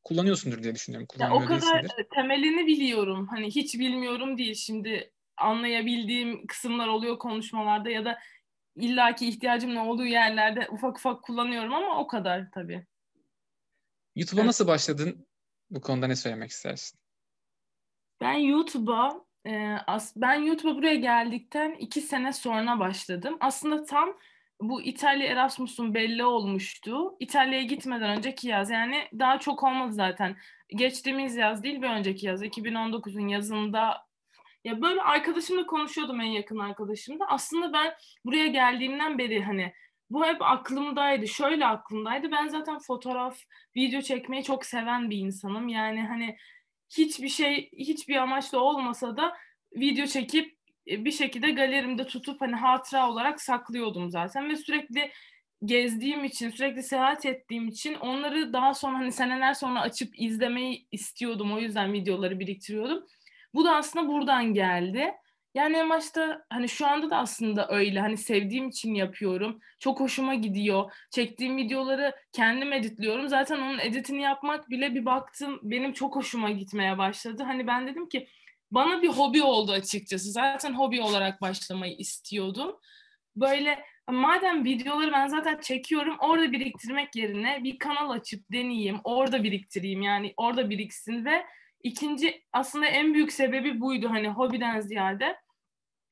kullanıyorsundur 0.03 0.63
diye 0.63 0.75
düşünüyorum. 0.75 1.07
Ya 1.19 1.33
o 1.33 1.39
kadar 1.39 1.61
değilsindir. 1.61 2.07
temelini 2.15 2.67
biliyorum. 2.67 3.27
Hani 3.27 3.47
hiç 3.47 3.79
bilmiyorum 3.79 4.37
değil. 4.37 4.55
Şimdi 4.55 5.11
anlayabildiğim 5.37 6.47
kısımlar 6.47 6.87
oluyor 6.87 7.19
konuşmalarda 7.19 7.89
ya 7.89 8.05
da 8.05 8.19
illaki 8.77 9.27
ihtiyacım 9.27 9.75
ne 9.75 9.79
olduğu 9.79 10.05
yerlerde 10.05 10.67
ufak 10.69 10.97
ufak 10.97 11.23
kullanıyorum 11.23 11.73
ama 11.73 11.99
o 11.99 12.07
kadar 12.07 12.51
tabii. 12.51 12.85
YouTube'a 14.15 14.41
evet. 14.41 14.47
nasıl 14.47 14.67
başladın? 14.67 15.27
Bu 15.69 15.81
konuda 15.81 16.07
ne 16.07 16.15
söylemek 16.15 16.49
istersin? 16.49 16.99
Ben 18.21 18.33
YouTube'a 18.33 19.25
e, 19.45 19.73
as 19.87 20.13
ben 20.15 20.41
YouTube'a 20.41 20.75
buraya 20.75 20.95
geldikten 20.95 21.71
iki 21.73 22.01
sene 22.01 22.33
sonra 22.33 22.79
başladım. 22.79 23.37
Aslında 23.39 23.85
tam 23.85 24.17
bu 24.61 24.81
İtalya 24.81 25.27
Erasmus'un 25.27 25.93
belli 25.93 26.25
olmuştu. 26.25 27.15
İtalya'ya 27.19 27.63
gitmeden 27.63 28.17
önceki 28.17 28.47
yaz 28.47 28.69
yani 28.69 29.07
daha 29.19 29.39
çok 29.39 29.63
olmadı 29.63 29.93
zaten. 29.93 30.37
Geçtiğimiz 30.69 31.35
yaz 31.35 31.63
değil 31.63 31.81
bir 31.81 31.89
önceki 31.89 32.25
yaz 32.25 32.43
2019'un 32.43 33.27
yazında 33.27 34.06
ya 34.63 34.81
böyle 34.81 35.01
arkadaşımla 35.01 35.65
konuşuyordum 35.65 36.21
en 36.21 36.25
yakın 36.25 36.57
arkadaşımla. 36.57 37.25
Aslında 37.27 37.73
ben 37.73 37.93
buraya 38.25 38.47
geldiğimden 38.47 39.17
beri 39.17 39.43
hani 39.43 39.73
bu 40.09 40.25
hep 40.25 40.41
aklımdaydı. 40.41 41.27
Şöyle 41.27 41.65
aklımdaydı. 41.65 42.31
Ben 42.31 42.47
zaten 42.47 42.79
fotoğraf, 42.79 43.39
video 43.75 44.01
çekmeyi 44.01 44.43
çok 44.43 44.65
seven 44.65 45.09
bir 45.09 45.17
insanım. 45.17 45.67
Yani 45.67 46.01
hani 46.01 46.37
hiçbir 46.97 47.29
şey, 47.29 47.71
hiçbir 47.71 48.15
amaçla 48.15 48.59
olmasa 48.59 49.17
da 49.17 49.37
video 49.75 50.05
çekip 50.05 50.57
e, 50.89 51.05
bir 51.05 51.11
şekilde 51.11 51.51
galerimde 51.51 52.07
tutup 52.07 52.41
hani 52.41 52.55
hatıra 52.55 53.09
olarak 53.09 53.41
saklıyordum 53.41 54.09
zaten 54.09 54.49
ve 54.49 54.55
sürekli 54.55 55.11
gezdiğim 55.65 56.23
için, 56.23 56.49
sürekli 56.49 56.83
seyahat 56.83 57.25
ettiğim 57.25 57.67
için 57.67 57.93
onları 57.93 58.53
daha 58.53 58.73
sonra 58.73 58.97
hani 58.97 59.11
seneler 59.11 59.53
sonra 59.53 59.81
açıp 59.81 60.19
izlemeyi 60.19 60.87
istiyordum. 60.91 61.53
O 61.53 61.59
yüzden 61.59 61.93
videoları 61.93 62.39
biriktiriyordum. 62.39 63.05
Bu 63.53 63.65
da 63.65 63.75
aslında 63.75 64.07
buradan 64.07 64.53
geldi. 64.53 65.13
Yani 65.57 65.77
en 65.77 65.89
başta 65.89 66.45
hani 66.49 66.69
şu 66.69 66.87
anda 66.87 67.09
da 67.09 67.17
aslında 67.17 67.67
öyle. 67.69 67.99
Hani 67.99 68.17
sevdiğim 68.17 68.69
için 68.69 68.93
yapıyorum. 68.93 69.59
Çok 69.79 69.99
hoşuma 69.99 70.35
gidiyor. 70.35 70.91
Çektiğim 71.11 71.57
videoları 71.57 72.15
kendim 72.31 72.73
editliyorum. 72.73 73.27
Zaten 73.27 73.59
onun 73.59 73.79
editini 73.79 74.21
yapmak 74.21 74.69
bile 74.69 74.95
bir 74.95 75.05
baktım 75.05 75.59
benim 75.63 75.93
çok 75.93 76.15
hoşuma 76.15 76.51
gitmeye 76.51 76.97
başladı. 76.97 77.43
Hani 77.43 77.67
ben 77.67 77.87
dedim 77.87 78.09
ki 78.09 78.27
bana 78.71 79.01
bir 79.01 79.09
hobi 79.09 79.43
oldu 79.43 79.71
açıkçası. 79.71 80.31
Zaten 80.31 80.73
hobi 80.73 81.01
olarak 81.01 81.41
başlamayı 81.41 81.95
istiyordum. 81.95 82.75
Böyle 83.35 83.83
madem 84.11 84.65
videoları 84.65 85.11
ben 85.11 85.27
zaten 85.27 85.59
çekiyorum 85.61 86.17
orada 86.19 86.51
biriktirmek 86.51 87.15
yerine 87.15 87.63
bir 87.63 87.79
kanal 87.79 88.09
açıp 88.09 88.51
deneyeyim. 88.51 88.99
Orada 89.03 89.43
biriktireyim 89.43 90.01
yani 90.01 90.33
orada 90.37 90.69
biriksin 90.69 91.25
ve 91.25 91.45
ikinci 91.83 92.43
aslında 92.53 92.85
en 92.85 93.13
büyük 93.13 93.33
sebebi 93.33 93.81
buydu 93.81 94.09
hani 94.09 94.29
hobiden 94.29 94.79
ziyade 94.79 95.37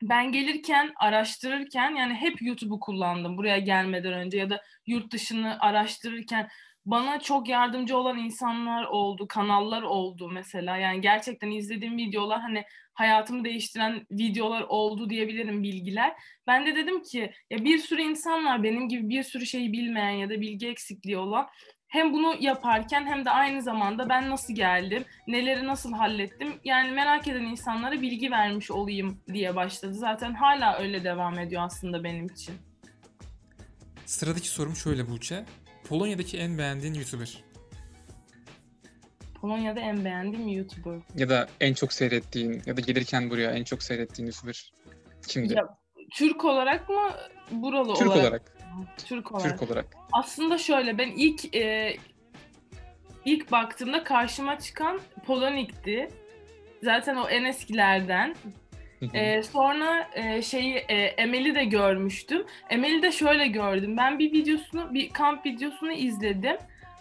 ben 0.01 0.31
gelirken, 0.31 0.93
araştırırken 0.99 1.95
yani 1.95 2.13
hep 2.13 2.41
YouTube'u 2.41 2.79
kullandım 2.79 3.37
buraya 3.37 3.59
gelmeden 3.59 4.13
önce 4.13 4.37
ya 4.37 4.49
da 4.49 4.61
yurt 4.87 5.13
dışını 5.13 5.57
araştırırken 5.59 6.49
bana 6.85 7.19
çok 7.19 7.49
yardımcı 7.49 7.97
olan 7.97 8.17
insanlar 8.17 8.83
oldu, 8.83 9.27
kanallar 9.27 9.81
oldu 9.81 10.29
mesela. 10.29 10.77
Yani 10.77 11.01
gerçekten 11.01 11.51
izlediğim 11.51 11.97
videolar 11.97 12.41
hani 12.41 12.63
hayatımı 12.93 13.43
değiştiren 13.43 14.05
videolar 14.11 14.61
oldu 14.61 15.09
diyebilirim 15.09 15.63
bilgiler. 15.63 16.13
Ben 16.47 16.65
de 16.65 16.75
dedim 16.75 17.03
ki 17.03 17.31
ya 17.49 17.65
bir 17.65 17.77
sürü 17.77 18.01
insan 18.01 18.45
var 18.45 18.63
benim 18.63 18.89
gibi 18.89 19.09
bir 19.09 19.23
sürü 19.23 19.45
şeyi 19.45 19.73
bilmeyen 19.73 20.09
ya 20.09 20.29
da 20.29 20.41
bilgi 20.41 20.67
eksikliği 20.67 21.17
olan 21.17 21.47
hem 21.95 22.13
bunu 22.13 22.35
yaparken 22.39 23.05
hem 23.05 23.25
de 23.25 23.29
aynı 23.29 23.61
zamanda 23.61 24.09
ben 24.09 24.29
nasıl 24.29 24.55
geldim, 24.55 25.05
neleri 25.27 25.67
nasıl 25.67 25.93
hallettim 25.93 26.53
yani 26.63 26.91
merak 26.91 27.27
eden 27.27 27.43
insanlara 27.43 28.01
bilgi 28.01 28.31
vermiş 28.31 28.71
olayım 28.71 29.19
diye 29.33 29.55
başladı. 29.55 29.93
Zaten 29.93 30.33
hala 30.33 30.77
öyle 30.79 31.03
devam 31.03 31.39
ediyor 31.39 31.61
aslında 31.65 32.03
benim 32.03 32.25
için. 32.25 32.55
Sıradaki 34.05 34.47
sorum 34.47 34.75
şöyle 34.75 35.09
Buğçe. 35.09 35.45
Polonya'daki 35.89 36.37
en 36.37 36.57
beğendiğin 36.57 36.93
YouTuber? 36.93 37.43
Polonya'da 39.41 39.79
en 39.79 40.05
beğendiğim 40.05 40.47
YouTuber. 40.47 40.99
Ya 41.15 41.29
da 41.29 41.47
en 41.61 41.73
çok 41.73 41.93
seyrettiğin 41.93 42.61
ya 42.65 42.77
da 42.77 42.81
gelirken 42.81 43.29
buraya 43.29 43.51
en 43.51 43.63
çok 43.63 43.83
seyrettiğin 43.83 44.27
YouTuber 44.27 44.73
kimdi? 45.27 45.53
Ya, 45.53 45.77
Türk 46.13 46.45
olarak 46.45 46.89
mı 46.89 47.11
buralı 47.51 47.93
Türk 47.93 48.07
olarak? 48.07 48.21
olarak. 48.21 48.54
Türk 48.97 49.31
olarak. 49.31 49.59
Türk 49.59 49.69
olarak. 49.69 49.85
Aslında 50.11 50.57
şöyle 50.57 50.97
ben 50.97 51.11
ilk 51.11 51.55
e, 51.55 51.95
ilk 53.25 53.51
baktığımda 53.51 54.03
karşıma 54.03 54.59
çıkan 54.59 54.99
Polonik'ti. 55.25 56.09
Zaten 56.83 57.15
o 57.15 57.29
en 57.29 57.43
eskilerden. 57.43 58.35
ee, 59.13 59.43
sonra 59.43 60.09
e, 60.13 60.41
şeyi 60.41 60.75
e, 60.75 60.95
Emel'i 60.95 61.55
de 61.55 61.65
görmüştüm. 61.65 62.45
Emel'i 62.69 63.01
de 63.01 63.11
şöyle 63.11 63.47
gördüm. 63.47 63.97
Ben 63.97 64.19
bir 64.19 64.31
videosunu, 64.31 64.93
bir 64.93 65.09
kamp 65.09 65.45
videosunu 65.45 65.91
izledim. 65.91 66.57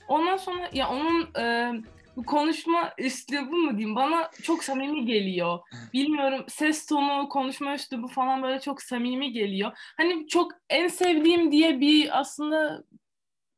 Ondan 0.09 0.37
sonra 0.37 0.71
ya 0.73 0.89
onun 0.89 1.29
e, 1.39 1.73
bu 2.17 2.25
konuşma 2.25 2.93
üslubu 2.99 3.57
mu 3.57 3.79
diyeyim 3.79 3.97
bana 3.97 4.31
çok 4.43 4.65
samimi 4.65 5.07
geliyor. 5.07 5.59
Bilmiyorum 5.93 6.45
ses 6.49 6.87
tonu, 6.87 7.29
konuşma 7.29 7.75
üslubu 7.75 8.09
falan 8.09 8.43
böyle 8.43 8.61
çok 8.61 8.83
samimi 8.83 9.33
geliyor. 9.33 9.73
Hani 9.97 10.29
çok 10.29 10.53
en 10.69 10.89
sevdiğim 10.89 11.53
diye 11.53 11.81
bir 11.81 12.21
aslında 12.21 12.85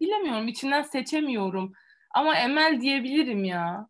bilemiyorum 0.00 0.48
içinden 0.48 0.82
seçemiyorum. 0.82 1.72
Ama 2.14 2.36
Emel 2.36 2.80
diyebilirim 2.80 3.44
ya. 3.44 3.88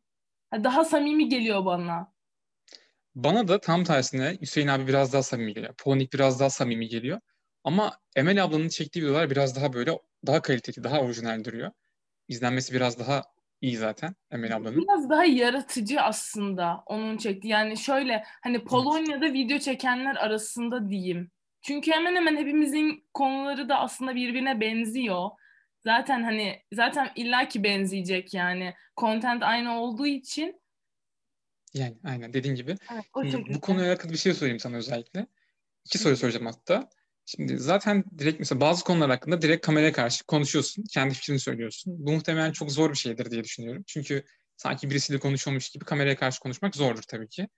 Daha 0.53 0.85
samimi 0.85 1.29
geliyor 1.29 1.65
bana. 1.65 2.13
Bana 3.15 3.49
da 3.49 3.61
tam 3.61 3.85
tersine 3.85 4.37
Hüseyin 4.41 4.69
abi 4.69 4.87
biraz 4.89 5.13
daha 5.13 5.23
samimi 5.23 5.55
geliyor. 5.55 5.75
Polonik 5.75 6.13
biraz 6.13 6.41
daha 6.41 6.51
samimi 6.51 6.89
geliyor. 6.89 7.21
Ama 7.65 7.99
Emel 8.17 8.45
ablanın 8.45 8.69
çektiği 8.69 9.03
videolar 9.03 9.31
biraz 9.31 9.57
daha 9.57 9.73
böyle 9.73 9.99
daha 10.27 10.43
kaliteli, 10.43 10.85
daha 10.85 11.01
orijinal 11.01 11.45
duruyor. 11.45 11.71
İzlenmesi 12.29 12.75
biraz 12.75 12.99
daha 12.99 13.23
iyi 13.61 13.77
zaten 13.77 14.15
Emel 14.31 14.57
ablanın. 14.57 14.83
Biraz 14.83 15.11
daha 15.11 15.25
yaratıcı 15.25 16.01
aslında 16.01 16.83
onun 16.87 17.17
çektiği. 17.17 17.49
Yani 17.49 17.77
şöyle 17.77 18.25
hani 18.43 18.65
Polonya'da 18.65 19.33
video 19.33 19.59
çekenler 19.59 20.17
arasında 20.17 20.89
diyeyim. 20.89 21.31
Çünkü 21.63 21.91
hemen 21.91 22.17
hemen 22.17 22.37
hepimizin 22.37 23.09
konuları 23.15 23.69
da 23.69 23.79
aslında 23.79 24.15
birbirine 24.15 24.61
benziyor. 24.61 25.31
Zaten 25.85 26.23
hani 26.23 26.63
zaten 26.73 27.11
illaki 27.17 27.65
benzeyecek 27.65 28.35
yani. 28.35 28.75
Content 28.97 29.43
aynı 29.43 29.81
olduğu 29.81 30.07
için. 30.07 30.61
Yani 31.75 31.97
aynen 32.05 32.33
dediğin 32.33 32.55
gibi. 32.55 32.77
Evet, 32.93 33.31
Şimdi 33.31 33.55
bu 33.55 33.61
konuya 33.61 33.89
alakalı 33.91 34.13
bir 34.13 34.19
şey 34.19 34.35
sorayım 34.35 34.59
sana 34.59 34.77
özellikle. 34.77 35.27
İki 35.85 35.99
soru 35.99 36.17
soracağım 36.17 36.47
hatta. 36.47 36.89
Şimdi 37.27 37.59
zaten 37.59 38.05
direkt 38.19 38.39
mesela 38.39 38.61
bazı 38.61 38.85
konular 38.85 39.11
hakkında 39.11 39.43
direkt 39.43 39.67
kameraya 39.67 39.93
karşı 39.93 40.25
konuşuyorsun. 40.25 40.85
Kendi 40.93 41.15
fikrini 41.15 41.39
söylüyorsun. 41.39 42.07
Bu 42.07 42.13
muhtemelen 42.13 42.53
çok 42.53 42.73
zor 42.73 42.91
bir 42.91 42.97
şeydir 42.97 43.31
diye 43.31 43.45
düşünüyorum. 43.45 43.85
Çünkü 43.87 44.25
sanki 44.57 44.91
birisiyle 44.91 45.21
konuşuyormuş 45.21 45.71
gibi 45.71 45.85
kameraya 45.85 46.17
karşı 46.17 46.41
konuşmak 46.41 46.77
zordur 46.77 47.03
tabii 47.03 47.29
ki. 47.29 47.49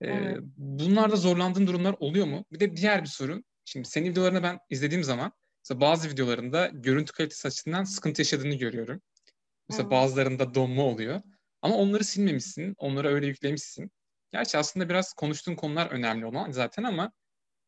Ee, 0.00 0.06
evet. 0.10 0.38
Bunlarda 0.56 1.16
zorlandığın 1.16 1.66
durumlar 1.66 1.94
oluyor 2.00 2.26
mu? 2.26 2.44
Bir 2.52 2.60
de 2.60 2.76
diğer 2.76 3.02
bir 3.02 3.08
soru. 3.08 3.42
Şimdi 3.64 3.88
senin 3.88 4.10
videolarını 4.10 4.42
ben 4.42 4.58
izlediğim 4.70 5.04
zaman 5.04 5.32
mesela 5.64 5.80
bazı 5.80 6.10
videolarında 6.10 6.70
görüntü 6.72 7.12
kalitesi 7.12 7.48
açısından 7.48 7.84
sıkıntı 7.84 8.20
yaşadığını 8.20 8.54
görüyorum. 8.54 9.02
Mesela 9.68 9.82
evet. 9.82 9.92
bazılarında 9.92 10.54
donma 10.54 10.82
oluyor. 10.82 11.20
Ama 11.62 11.76
onları 11.76 12.04
silmemişsin. 12.04 12.74
Onları 12.78 13.08
öyle 13.08 13.26
yüklemişsin. 13.26 13.90
Gerçi 14.32 14.58
aslında 14.58 14.88
biraz 14.88 15.12
konuştuğun 15.12 15.54
konular 15.54 15.86
önemli 15.90 16.26
olan 16.26 16.50
zaten 16.50 16.82
ama 16.82 17.12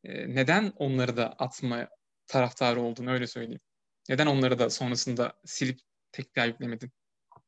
ee, 0.04 0.34
neden 0.34 0.72
onları 0.76 1.16
da 1.16 1.32
atma 1.38 1.88
taraftarı 2.26 2.80
olduğunu 2.80 3.10
öyle 3.10 3.26
söyleyeyim. 3.26 3.60
Neden 4.08 4.26
onları 4.26 4.58
da 4.58 4.70
sonrasında 4.70 5.32
silip 5.44 5.78
tekrar 6.12 6.46
yüklemedin? 6.46 6.90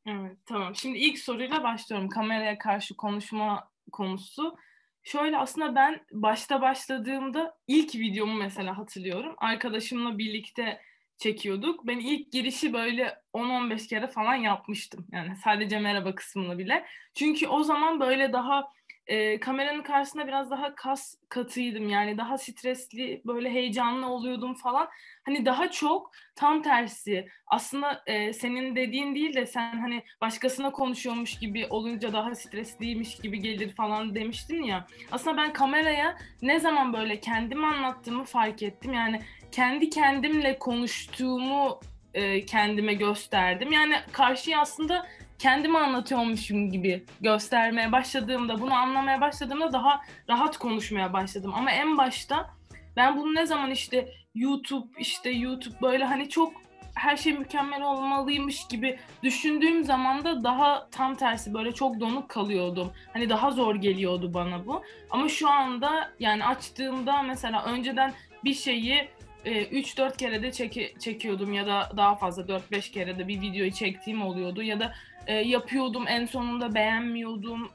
Evet 0.07 0.37
tamam. 0.47 0.75
Şimdi 0.75 0.99
ilk 0.99 1.19
soruyla 1.19 1.63
başlıyorum. 1.63 2.09
Kameraya 2.09 2.59
karşı 2.59 2.97
konuşma 2.97 3.71
konusu. 3.93 4.57
Şöyle 5.03 5.39
aslında 5.39 5.75
ben 5.75 6.07
başta 6.13 6.61
başladığımda 6.61 7.59
ilk 7.67 7.95
videomu 7.95 8.35
mesela 8.35 8.79
hatırlıyorum. 8.79 9.35
Arkadaşımla 9.39 10.19
birlikte 10.19 10.81
çekiyorduk. 11.19 11.87
Ben 11.87 11.99
ilk 11.99 12.33
girişi 12.33 12.73
böyle 12.73 13.19
10-15 13.33 13.89
kere 13.89 14.07
falan 14.09 14.35
yapmıştım. 14.35 15.07
Yani 15.13 15.37
sadece 15.37 15.79
merhaba 15.79 16.15
kısmını 16.15 16.59
bile. 16.59 16.87
Çünkü 17.15 17.49
o 17.49 17.63
zaman 17.63 18.01
böyle 18.01 18.33
daha 18.33 18.73
e, 19.07 19.41
kameranın 19.41 19.83
karşısında 19.83 20.27
biraz 20.27 20.51
daha 20.51 20.75
kas 20.75 21.15
katıydım. 21.29 21.89
Yani 21.89 22.19
daha 22.19 22.39
stresli 22.39 23.23
böyle 23.27 23.51
heyecanlı 23.51 24.07
oluyordum 24.07 24.55
falan. 24.55 24.89
Hani 25.25 25.47
daha 25.47 25.71
çok 25.71 26.11
tam 26.35 26.63
tersi. 26.63 27.29
Aslında 27.47 28.03
e, 28.07 28.33
senin 28.33 28.77
dediğin 28.77 29.15
değil 29.15 29.35
de 29.35 29.47
sen 29.47 29.79
hani 29.79 30.03
başkasına 30.21 30.73
konuşuyormuş 30.73 31.39
gibi 31.39 31.67
olunca 31.71 32.13
daha 32.13 32.35
stresliymiş 32.35 33.19
gibi 33.19 33.41
gelir 33.41 33.75
falan 33.75 34.15
demiştin 34.15 34.63
ya. 34.63 34.87
Aslında 35.13 35.37
ben 35.37 35.53
kameraya 35.53 36.19
ne 36.43 36.61
zaman 36.61 36.93
böyle 36.93 37.21
kendimi 37.21 37.67
anlattığımı 37.67 38.25
fark 38.25 38.63
ettim. 38.63 38.93
Yani 38.93 39.21
kendi 39.53 39.91
kendimle 39.91 40.59
konuştuğumu 40.59 41.81
e, 42.15 42.47
kendime 42.47 42.95
gösterdim. 42.95 43.73
Yani 43.73 43.97
karşıya 44.13 44.61
aslında 44.61 45.07
kendimi 45.39 45.79
anlatıyormuşum 45.79 46.71
gibi 46.71 47.05
göstermeye 47.21 47.93
başladığımda, 47.93 48.61
bunu 48.61 48.75
anlamaya 48.75 49.21
başladığımda 49.21 49.73
daha 49.73 50.01
rahat 50.29 50.57
konuşmaya 50.57 51.13
başladım. 51.13 51.53
Ama 51.55 51.71
en 51.71 51.99
başta 51.99 52.51
ben 52.97 53.17
bunu 53.17 53.35
ne 53.35 53.47
zaman 53.47 53.71
işte 53.71 54.09
YouTube, 54.35 54.89
işte 54.99 55.31
YouTube 55.31 55.77
böyle 55.83 56.05
hani 56.05 56.29
çok 56.29 56.53
her 56.95 57.17
şey 57.17 57.33
mükemmel 57.33 57.83
olmalıymış 57.83 58.69
gibi 58.69 58.99
düşündüğüm 59.23 59.85
zaman 59.85 60.25
da 60.25 60.45
daha 60.45 60.91
tam 60.91 61.15
tersi 61.15 61.55
böyle 61.55 61.73
çok 61.73 62.01
donuk 62.01 62.29
kalıyordum. 62.29 62.93
Hani 63.13 63.29
daha 63.29 63.51
zor 63.51 63.75
geliyordu 63.75 64.35
bana 64.35 64.67
bu. 64.67 64.83
Ama 65.11 65.29
şu 65.29 65.49
anda 65.51 66.13
yani 66.21 66.45
açtığımda 66.45 67.23
mesela 67.23 67.65
önceden 67.65 68.13
bir 68.45 68.55
şeyi 68.55 69.09
3-4 69.45 70.13
e, 70.13 70.17
kere 70.17 70.43
de 70.43 70.53
çeki, 70.53 70.95
çekiyordum 71.01 71.53
ya 71.53 71.67
da 71.67 71.93
daha 71.97 72.17
fazla 72.17 72.43
4-5 72.43 72.91
kere 72.91 73.19
de 73.19 73.29
bir 73.29 73.41
videoyu 73.41 73.73
çektiğim 73.73 74.23
oluyordu 74.23 74.63
ya 74.63 74.81
da 74.81 74.93
e, 75.27 75.35
yapıyordum 75.35 76.05
en 76.09 76.27
sonunda 76.27 76.75
beğenmiyordum 76.75 77.71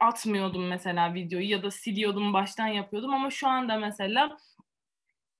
atmıyordum 0.00 0.66
mesela 0.66 1.14
videoyu 1.14 1.50
ya 1.50 1.62
da 1.62 1.70
siliyordum 1.70 2.32
baştan 2.32 2.66
yapıyordum 2.66 3.14
ama 3.14 3.30
şu 3.30 3.48
anda 3.48 3.78
mesela 3.78 4.36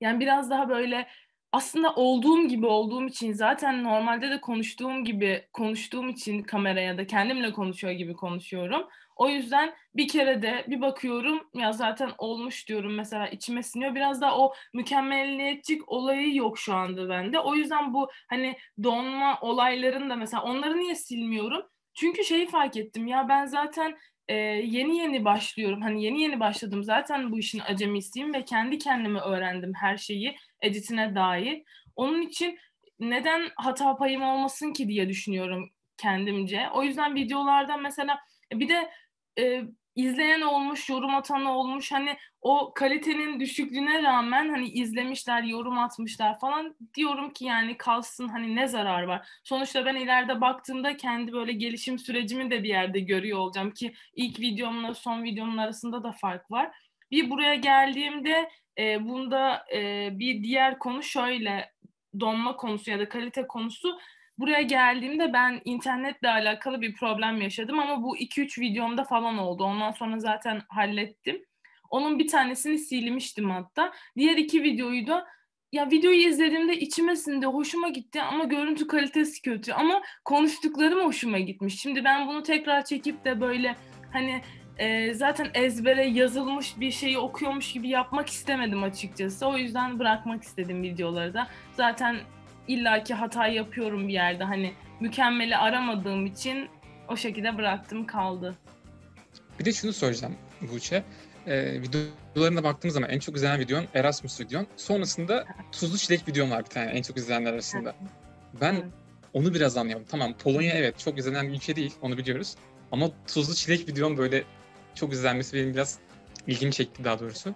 yani 0.01 0.21
biraz 0.21 0.51
daha 0.51 0.69
böyle 0.69 1.09
aslında 1.53 1.95
olduğum 1.95 2.49
gibi 2.49 2.67
olduğum 2.67 3.07
için 3.07 3.33
zaten 3.33 3.85
normalde 3.85 4.31
de 4.31 4.41
konuştuğum 4.41 5.05
gibi 5.05 5.49
konuştuğum 5.53 6.09
için 6.09 6.43
kameraya 6.43 6.99
da 6.99 7.07
kendimle 7.07 7.53
konuşuyor 7.53 7.93
gibi 7.93 8.15
konuşuyorum. 8.15 8.89
O 9.17 9.29
yüzden 9.29 9.75
bir 9.95 10.09
kere 10.09 10.43
de 10.43 10.65
bir 10.69 10.81
bakıyorum 10.81 11.51
ya 11.55 11.73
zaten 11.73 12.11
olmuş 12.19 12.69
diyorum 12.69 12.95
mesela 12.95 13.29
içime 13.29 13.63
siniyor. 13.63 13.95
Biraz 13.95 14.21
da 14.21 14.39
o 14.39 14.53
mükemmeliyetçik 14.75 15.89
olayı 15.89 16.35
yok 16.35 16.59
şu 16.59 16.75
anda 16.75 17.09
bende. 17.09 17.41
O 17.41 17.55
yüzden 17.55 17.95
bu 17.95 18.09
hani 18.29 18.57
donma 18.83 19.39
olayların 19.41 20.11
da 20.11 20.17
mesela 20.17 20.43
onları 20.43 20.79
niye 20.79 20.95
silmiyorum? 20.95 21.63
Çünkü 21.95 22.25
şeyi 22.25 22.47
fark 22.47 22.77
ettim 22.77 23.07
ya 23.07 23.29
ben 23.29 23.47
zaten 23.47 23.97
e, 24.29 24.35
yeni 24.37 24.99
yeni 24.99 25.25
başlıyorum. 25.25 25.83
Hani 25.83 26.05
yeni 26.05 26.23
yeni 26.23 26.41
başladım. 26.41 26.85
Zaten 26.85 27.33
bu 27.33 27.39
işin 27.39 27.61
acemisiyim 27.61 28.35
ve 28.35 28.45
kendi 28.45 28.79
kendime 28.79 29.21
öğrendim 29.21 29.73
her 29.75 29.97
şeyi 29.97 30.37
editine 30.63 31.15
dair. 31.15 31.63
Onun 31.97 32.23
için 32.23 32.59
neden 33.01 33.49
hata 33.57 33.97
payım 33.97 34.23
olmasın 34.23 34.73
ki 34.73 34.89
diye 34.89 35.09
düşünüyorum 35.09 35.71
kendimce. 35.97 36.69
O 36.75 36.83
yüzden 36.83 37.15
videolarda 37.15 37.77
mesela 37.77 38.19
bir 38.53 38.69
de 38.69 38.91
e, 39.39 39.65
izleyen 39.97 40.41
olmuş, 40.41 40.89
yorum 40.89 41.15
atan 41.15 41.45
olmuş. 41.45 41.93
Hani 41.93 42.17
o 42.43 42.73
kalitenin 42.75 43.41
düşüklüğüne 43.41 44.03
rağmen 44.03 44.49
hani 44.49 44.69
izlemişler, 44.69 45.43
yorum 45.43 45.79
atmışlar 45.79 46.39
falan 46.39 46.77
diyorum 46.95 47.33
ki 47.33 47.45
yani 47.45 47.77
kalsın 47.77 48.29
hani 48.29 48.57
ne 48.57 48.69
zarar 48.69 49.03
var. 49.03 49.29
Sonuçta 49.45 49.85
ben 49.85 49.97
ileride 49.97 50.41
baktığımda 50.41 50.97
kendi 50.97 51.33
böyle 51.33 51.53
gelişim 51.53 51.99
sürecimi 51.99 52.51
de 52.51 52.63
bir 52.63 52.69
yerde 52.69 53.01
görüyor 53.01 53.39
olacağım 53.39 53.71
ki 53.71 53.95
ilk 54.15 54.41
videomla 54.41 54.95
son 54.95 55.25
videomun 55.25 55.57
arasında 55.57 56.03
da 56.03 56.13
fark 56.13 56.51
var. 56.51 56.71
Bir 57.11 57.31
buraya 57.31 57.55
geldiğimde 57.55 58.51
e, 58.79 59.09
bunda 59.09 59.65
e, 59.75 60.11
bir 60.13 60.43
diğer 60.43 60.79
konu 60.79 61.03
şöyle 61.03 61.73
donma 62.21 62.57
konusu 62.57 62.91
ya 62.91 62.99
da 62.99 63.09
kalite 63.09 63.47
konusu 63.47 63.99
buraya 64.39 64.63
geldiğimde 64.63 65.33
ben 65.33 65.61
internetle 65.65 66.31
alakalı 66.31 66.81
bir 66.81 66.95
problem 66.95 67.43
yaşadım 67.43 67.79
ama 67.79 68.03
bu 68.03 68.17
2-3 68.17 68.61
videomda 68.61 69.05
falan 69.05 69.39
oldu. 69.39 69.65
Ondan 69.65 69.93
sonra 69.93 70.19
zaten 70.19 70.63
hallettim. 70.69 71.45
Onun 71.91 72.19
bir 72.19 72.29
tanesini 72.29 72.79
silmiştim 72.79 73.51
hatta. 73.51 73.93
Diğer 74.17 74.37
iki 74.37 74.63
videoyu 74.63 75.07
da 75.07 75.27
ya 75.73 75.91
videoyu 75.91 76.29
izlediğimde 76.29 76.77
içime 76.77 77.17
sindi, 77.17 77.47
hoşuma 77.47 77.89
gitti 77.89 78.23
ama 78.23 78.45
görüntü 78.45 78.87
kalitesi 78.87 79.43
kötü 79.43 79.73
ama 79.73 80.03
konuştuklarım 80.25 81.05
hoşuma 81.05 81.39
gitmiş. 81.39 81.81
Şimdi 81.81 82.05
ben 82.05 82.29
bunu 82.29 82.43
tekrar 82.43 82.85
çekip 82.85 83.25
de 83.25 83.41
böyle 83.41 83.77
hani 84.13 84.43
e, 84.79 85.15
zaten 85.15 85.51
ezbere 85.55 86.07
yazılmış 86.07 86.81
bir 86.81 86.91
şeyi 86.91 87.19
okuyormuş 87.19 87.73
gibi 87.73 87.89
yapmak 87.89 88.29
istemedim 88.29 88.83
açıkçası. 88.83 89.47
O 89.47 89.57
yüzden 89.57 89.99
bırakmak 89.99 90.43
istedim 90.43 90.83
videoları 90.83 91.35
da. 91.35 91.49
Zaten 91.73 92.17
illaki 92.69 93.15
hata 93.15 93.47
yapıyorum 93.47 94.09
bir 94.09 94.13
yerde. 94.13 94.45
Hani 94.45 94.73
mükemmeli 95.01 95.57
aramadığım 95.57 96.27
için 96.27 96.69
o 97.09 97.17
şekilde 97.17 97.59
bıraktım 97.59 98.07
kaldı. 98.07 98.55
Bir 99.59 99.65
de 99.65 99.73
şunu 99.73 99.93
soracağım 99.93 100.37
Buğçe. 100.61 101.05
Ee, 101.47 101.83
videolarına 101.83 102.65
baktığım 102.65 102.91
zaman 102.91 103.11
en 103.11 103.19
çok 103.19 103.37
izlenen 103.37 103.61
videon 103.61 103.85
Erasmus 103.95 104.41
videon. 104.41 104.67
Sonrasında 104.77 105.45
Tuzlu 105.73 105.99
Çilek 105.99 106.29
videom 106.29 106.51
var 106.51 106.65
bir 106.65 106.71
tane 106.71 106.91
en 106.91 107.03
çok 107.03 107.17
izlenenler 107.17 107.53
arasında. 107.53 107.97
Ben 108.61 108.85
onu 109.33 109.55
biraz 109.55 109.77
anlayamadım. 109.77 110.09
Tamam 110.11 110.35
Polonya 110.35 110.75
evet 110.75 110.99
çok 110.99 111.19
izlenen 111.19 111.49
bir 111.49 111.55
ülke 111.55 111.77
değil 111.77 111.95
onu 112.03 112.19
biliyoruz. 112.19 112.55
Ama 112.93 113.11
Tuzlu 113.27 113.55
Çilek 113.55 113.89
videom 113.89 114.17
böyle 114.17 114.45
çok 114.95 115.13
izlenmesi 115.13 115.57
benim 115.57 115.75
biraz 115.75 115.99
ilgimi 116.47 116.73
çekti 116.73 117.05
daha 117.05 117.21
doğrusu. 117.21 117.55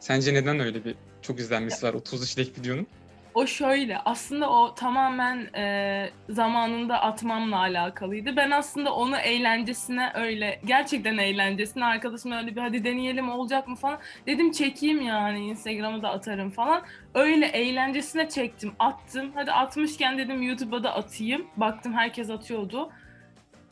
Sence 0.00 0.34
neden 0.34 0.60
öyle 0.60 0.84
bir 0.84 0.94
çok 1.22 1.40
izlenmesi 1.40 1.86
var 1.86 1.94
o 1.94 2.02
Tuzlu 2.02 2.26
Çilek 2.26 2.58
videonun? 2.58 2.86
O 3.34 3.46
şöyle, 3.46 3.98
aslında 3.98 4.50
o 4.50 4.74
tamamen 4.74 5.54
e, 5.54 6.10
zamanında 6.28 7.02
atmamla 7.02 7.58
alakalıydı. 7.58 8.36
Ben 8.36 8.50
aslında 8.50 8.94
onu 8.94 9.16
eğlencesine 9.16 10.12
öyle, 10.14 10.60
gerçekten 10.64 11.18
eğlencesine 11.18 11.84
arkadaşım 11.84 12.32
öyle 12.32 12.56
bir 12.56 12.60
hadi 12.60 12.84
deneyelim 12.84 13.30
olacak 13.30 13.68
mı 13.68 13.76
falan. 13.76 13.98
Dedim 14.26 14.52
çekeyim 14.52 15.00
yani 15.00 15.38
Instagram'a 15.38 16.02
da 16.02 16.10
atarım 16.10 16.50
falan. 16.50 16.82
Öyle 17.14 17.46
eğlencesine 17.46 18.28
çektim, 18.28 18.72
attım. 18.78 19.32
Hadi 19.34 19.52
atmışken 19.52 20.18
dedim 20.18 20.42
YouTube'a 20.42 20.84
da 20.84 20.94
atayım. 20.94 21.46
Baktım 21.56 21.92
herkes 21.92 22.30
atıyordu. 22.30 22.90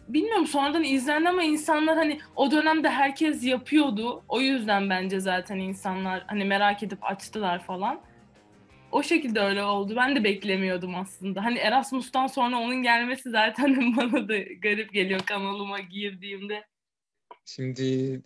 Bilmiyorum 0.09 0.47
sonradan 0.47 0.85
izlendi 0.85 1.29
ama 1.29 1.43
insanlar 1.43 1.97
hani 1.97 2.19
o 2.37 2.51
dönemde 2.51 2.91
herkes 2.91 3.45
yapıyordu. 3.45 4.23
O 4.29 4.41
yüzden 4.41 4.91
bence 4.91 5.21
zaten 5.21 5.57
insanlar 5.57 6.25
hani 6.27 6.45
merak 6.45 6.83
edip 6.83 7.05
açtılar 7.05 7.59
falan 7.59 8.01
o 8.93 9.03
şekilde 9.03 9.41
öyle 9.41 9.63
oldu. 9.63 9.97
Ben 9.97 10.17
de 10.17 10.25
beklemiyordum 10.25 10.95
aslında. 10.95 11.45
Hani 11.45 11.59
Erasmus'tan 11.59 12.27
sonra 12.27 12.59
onun 12.59 12.83
gelmesi 12.83 13.31
zaten 13.31 13.97
bana 13.97 14.29
da 14.29 14.39
garip 14.39 14.93
geliyor 14.93 15.21
kanalıma 15.21 15.81
girdiğimde. 15.81 16.67
Şimdi 17.45 18.23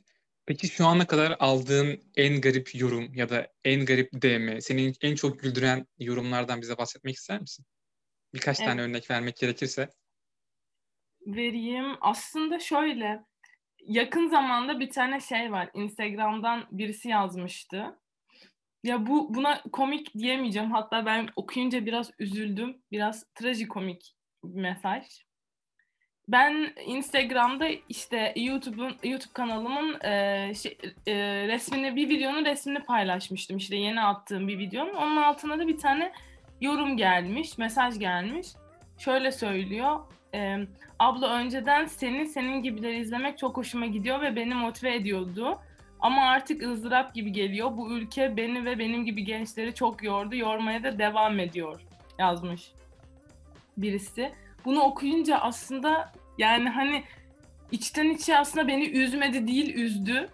peki 0.46 0.68
şu 0.68 0.86
ana 0.86 1.06
kadar 1.06 1.36
aldığın 1.40 2.00
en 2.16 2.40
garip 2.40 2.74
yorum 2.74 3.14
ya 3.14 3.28
da 3.28 3.48
en 3.64 3.84
garip 3.84 4.12
DM, 4.12 4.60
senin 4.60 4.94
en 5.00 5.14
çok 5.14 5.40
güldüren 5.40 5.86
yorumlardan 5.98 6.60
bize 6.60 6.78
bahsetmek 6.78 7.14
ister 7.14 7.40
misin? 7.40 7.64
Birkaç 8.34 8.60
evet. 8.60 8.68
tane 8.68 8.82
örnek 8.82 9.10
vermek 9.10 9.36
gerekirse. 9.36 9.88
Vereyim. 11.26 11.96
Aslında 12.00 12.58
şöyle, 12.58 13.24
yakın 13.78 14.28
zamanda 14.28 14.80
bir 14.80 14.90
tane 14.90 15.20
şey 15.20 15.52
var. 15.52 15.70
Instagram'dan 15.74 16.66
birisi 16.70 17.08
yazmıştı. 17.08 17.98
Ya 18.84 19.06
bu 19.06 19.34
buna 19.34 19.62
komik 19.72 20.14
diyemeyeceğim. 20.14 20.72
Hatta 20.72 21.06
ben 21.06 21.28
okuyunca 21.36 21.86
biraz 21.86 22.10
üzüldüm. 22.18 22.76
Biraz 22.92 23.24
trajikomik 23.34 24.14
bir 24.44 24.60
mesaj. 24.60 25.04
Ben 26.28 26.72
Instagram'da 26.86 27.68
işte 27.88 28.32
YouTube'un 28.36 28.96
YouTube 29.02 29.32
kanalımın 29.32 30.00
e, 30.04 30.52
şey, 30.54 30.78
e, 31.06 31.14
resmini 31.48 31.96
bir 31.96 32.08
videonun 32.08 32.44
resmini 32.44 32.78
paylaşmıştım. 32.78 33.56
İşte 33.56 33.76
yeni 33.76 34.00
attığım 34.00 34.48
bir 34.48 34.58
videonun. 34.58 34.94
Onun 34.94 35.16
altına 35.16 35.58
da 35.58 35.68
bir 35.68 35.78
tane 35.78 36.12
yorum 36.60 36.96
gelmiş, 36.96 37.58
mesaj 37.58 37.98
gelmiş. 37.98 38.48
Şöyle 38.98 39.32
söylüyor. 39.32 40.00
E, 40.34 40.56
abla 40.98 41.28
önceden 41.34 41.86
seni 41.86 42.26
senin 42.26 42.62
gibileri 42.62 42.98
izlemek 42.98 43.38
çok 43.38 43.56
hoşuma 43.56 43.86
gidiyor 43.86 44.20
ve 44.20 44.36
beni 44.36 44.54
motive 44.54 44.94
ediyordu. 44.94 45.58
Ama 46.04 46.22
artık 46.22 46.62
ızdırap 46.62 47.14
gibi 47.14 47.32
geliyor. 47.32 47.76
Bu 47.76 47.92
ülke 47.92 48.36
beni 48.36 48.64
ve 48.64 48.78
benim 48.78 49.04
gibi 49.04 49.24
gençleri 49.24 49.74
çok 49.74 50.02
yordu. 50.02 50.36
Yormaya 50.36 50.82
da 50.82 50.98
devam 50.98 51.38
ediyor 51.38 51.80
yazmış 52.18 52.72
birisi. 53.76 54.32
Bunu 54.64 54.80
okuyunca 54.80 55.38
aslında 55.38 56.12
yani 56.38 56.68
hani 56.68 57.04
içten 57.72 58.10
içe 58.10 58.38
aslında 58.38 58.68
beni 58.68 58.88
üzmedi 58.88 59.46
değil 59.46 59.74
üzdü. 59.74 60.28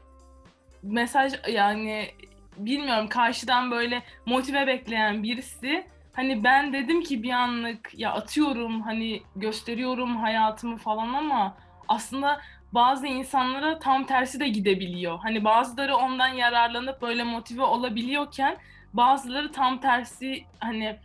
Mesaj 0.82 1.32
yani 1.48 2.10
bilmiyorum 2.56 3.08
karşıdan 3.08 3.70
böyle 3.70 4.02
motive 4.26 4.66
bekleyen 4.66 5.22
birisi 5.22 5.86
hani 6.12 6.44
ben 6.44 6.72
dedim 6.72 7.02
ki 7.02 7.22
bir 7.22 7.30
anlık 7.32 7.98
ya 7.98 8.12
atıyorum 8.12 8.80
hani 8.80 9.22
gösteriyorum 9.36 10.16
hayatımı 10.16 10.76
falan 10.76 11.12
ama 11.12 11.56
aslında 11.88 12.40
bazı 12.72 13.06
insanlara 13.06 13.78
tam 13.78 14.06
tersi 14.06 14.40
de 14.40 14.48
gidebiliyor. 14.48 15.18
Hani 15.18 15.44
bazıları 15.44 15.96
ondan 15.96 16.28
yararlanıp 16.28 17.02
böyle 17.02 17.24
motive 17.24 17.62
olabiliyorken 17.62 18.56
bazıları 18.94 19.52
tam 19.52 19.80
tersi 19.80 20.44
hani 20.60 20.96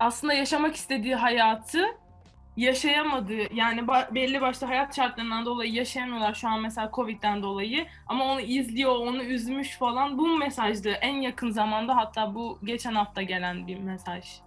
aslında 0.00 0.32
yaşamak 0.32 0.74
istediği 0.74 1.14
hayatı 1.14 1.86
yaşayamadığı 2.56 3.54
yani 3.54 3.88
belli 3.88 4.40
başlı 4.40 4.66
hayat 4.66 4.96
şartlarından 4.96 5.46
dolayı 5.46 5.72
yaşayamıyorlar 5.72 6.34
şu 6.34 6.48
an 6.48 6.60
mesela 6.60 6.90
Covid'den 6.94 7.42
dolayı 7.42 7.86
ama 8.06 8.24
onu 8.24 8.40
izliyor, 8.40 8.96
onu 8.96 9.22
üzmüş 9.22 9.78
falan. 9.78 10.18
Bu 10.18 10.36
mesajdı 10.36 10.90
en 10.90 11.20
yakın 11.20 11.50
zamanda 11.50 11.96
hatta 11.96 12.34
bu 12.34 12.58
geçen 12.64 12.94
hafta 12.94 13.22
gelen 13.22 13.66
bir 13.66 13.78
mesaj. 13.78 14.40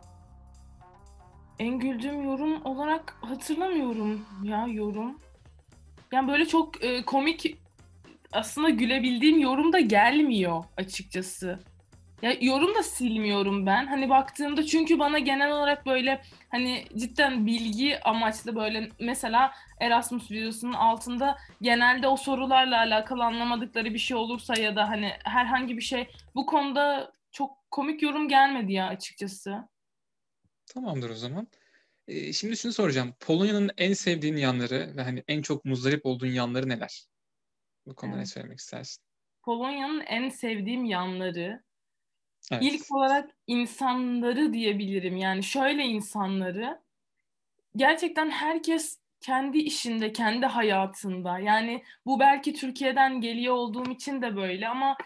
En 1.59 1.79
güldüğüm 1.79 2.23
yorum 2.23 2.65
olarak 2.65 3.17
hatırlamıyorum 3.21 4.25
ya 4.43 4.67
yorum. 4.67 5.17
Yani 6.11 6.27
böyle 6.27 6.45
çok 6.45 6.83
e, 6.83 7.05
komik 7.05 7.57
aslında 8.31 8.69
gülebildiğim 8.69 9.39
yorum 9.39 9.73
da 9.73 9.79
gelmiyor 9.79 10.63
açıkçası. 10.77 11.59
Ya 12.21 12.33
yorum 12.41 12.75
da 12.75 12.83
silmiyorum 12.83 13.65
ben. 13.65 13.87
Hani 13.87 14.09
baktığımda 14.09 14.65
çünkü 14.65 14.99
bana 14.99 15.19
genel 15.19 15.51
olarak 15.51 15.85
böyle 15.85 16.21
hani 16.49 16.85
cidden 16.97 17.45
bilgi 17.45 18.03
amaçlı 18.03 18.55
böyle 18.55 18.89
mesela 18.99 19.51
Erasmus 19.79 20.31
videosunun 20.31 20.73
altında 20.73 21.37
genelde 21.61 22.07
o 22.07 22.17
sorularla 22.17 22.77
alakalı 22.77 23.23
anlamadıkları 23.23 23.93
bir 23.93 23.99
şey 23.99 24.17
olursa 24.17 24.53
ya 24.61 24.75
da 24.75 24.89
hani 24.89 25.11
herhangi 25.23 25.77
bir 25.77 25.81
şey 25.81 26.07
bu 26.35 26.45
konuda 26.45 27.13
çok 27.31 27.71
komik 27.71 28.01
yorum 28.01 28.27
gelmedi 28.27 28.73
ya 28.73 28.87
açıkçası. 28.87 29.69
Tamamdır 30.73 31.09
o 31.09 31.15
zaman. 31.15 31.47
Ee, 32.11 32.33
şimdi 32.33 32.57
şunu 32.57 32.73
soracağım. 32.73 33.13
Polonya'nın 33.19 33.71
en 33.77 33.93
sevdiğin 33.93 34.35
yanları 34.35 34.93
ve 34.97 35.01
hani 35.01 35.23
en 35.27 35.41
çok 35.41 35.65
muzdarip 35.65 36.05
olduğun 36.05 36.27
yanları 36.27 36.69
neler? 36.69 37.05
Bu 37.85 37.95
konuda 37.95 38.15
evet. 38.15 38.27
ne 38.27 38.31
söylemek 38.31 38.59
istersin? 38.59 39.03
Polonya'nın 39.43 40.01
en 40.01 40.29
sevdiğim 40.29 40.85
yanları 40.85 41.63
evet. 42.51 42.63
ilk 42.63 42.91
olarak 42.91 43.29
insanları 43.47 44.53
diyebilirim. 44.53 45.17
Yani 45.17 45.43
şöyle 45.43 45.83
insanları 45.83 46.81
gerçekten 47.75 48.29
herkes 48.29 48.99
kendi 49.21 49.57
işinde, 49.57 50.13
kendi 50.13 50.45
hayatında. 50.45 51.39
Yani 51.39 51.83
bu 52.05 52.19
belki 52.19 52.53
Türkiye'den 52.53 53.21
geliyor 53.21 53.53
olduğum 53.53 53.91
için 53.91 54.21
de 54.21 54.35
böyle 54.35 54.67
ama 54.67 54.97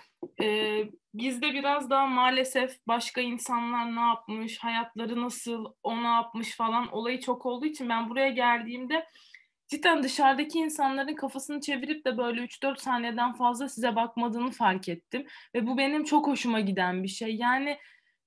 e, 0.42 0.80
bizde 1.14 1.54
biraz 1.54 1.90
daha 1.90 2.08
maalesef 2.08 2.88
başka 2.88 3.22
insanlar 3.22 3.96
ne 3.96 4.00
yapmış, 4.00 4.58
hayatları 4.60 5.22
nasıl, 5.22 5.66
o 5.84 6.04
ne 6.04 6.08
yapmış 6.08 6.56
falan 6.56 6.94
olayı 6.94 7.20
çok 7.20 7.46
olduğu 7.46 7.66
için 7.66 7.90
ben 7.90 8.10
buraya 8.10 8.30
geldiğimde 8.30 9.06
cidden 9.68 10.04
dışarıdaki 10.04 10.60
insanların 10.60 11.16
kafasını 11.16 11.62
çevirip 11.62 12.06
de 12.06 12.18
böyle 12.18 12.42
3-4 12.42 12.78
saniyeden 12.80 13.34
fazla 13.34 13.70
size 13.70 13.96
bakmadığını 13.96 14.52
fark 14.52 14.90
ettim. 14.90 15.28
Ve 15.56 15.68
bu 15.68 15.78
benim 15.78 16.04
çok 16.04 16.28
hoşuma 16.28 16.60
giden 16.60 17.04
bir 17.04 17.08
şey. 17.08 17.36
Yani 17.36 17.78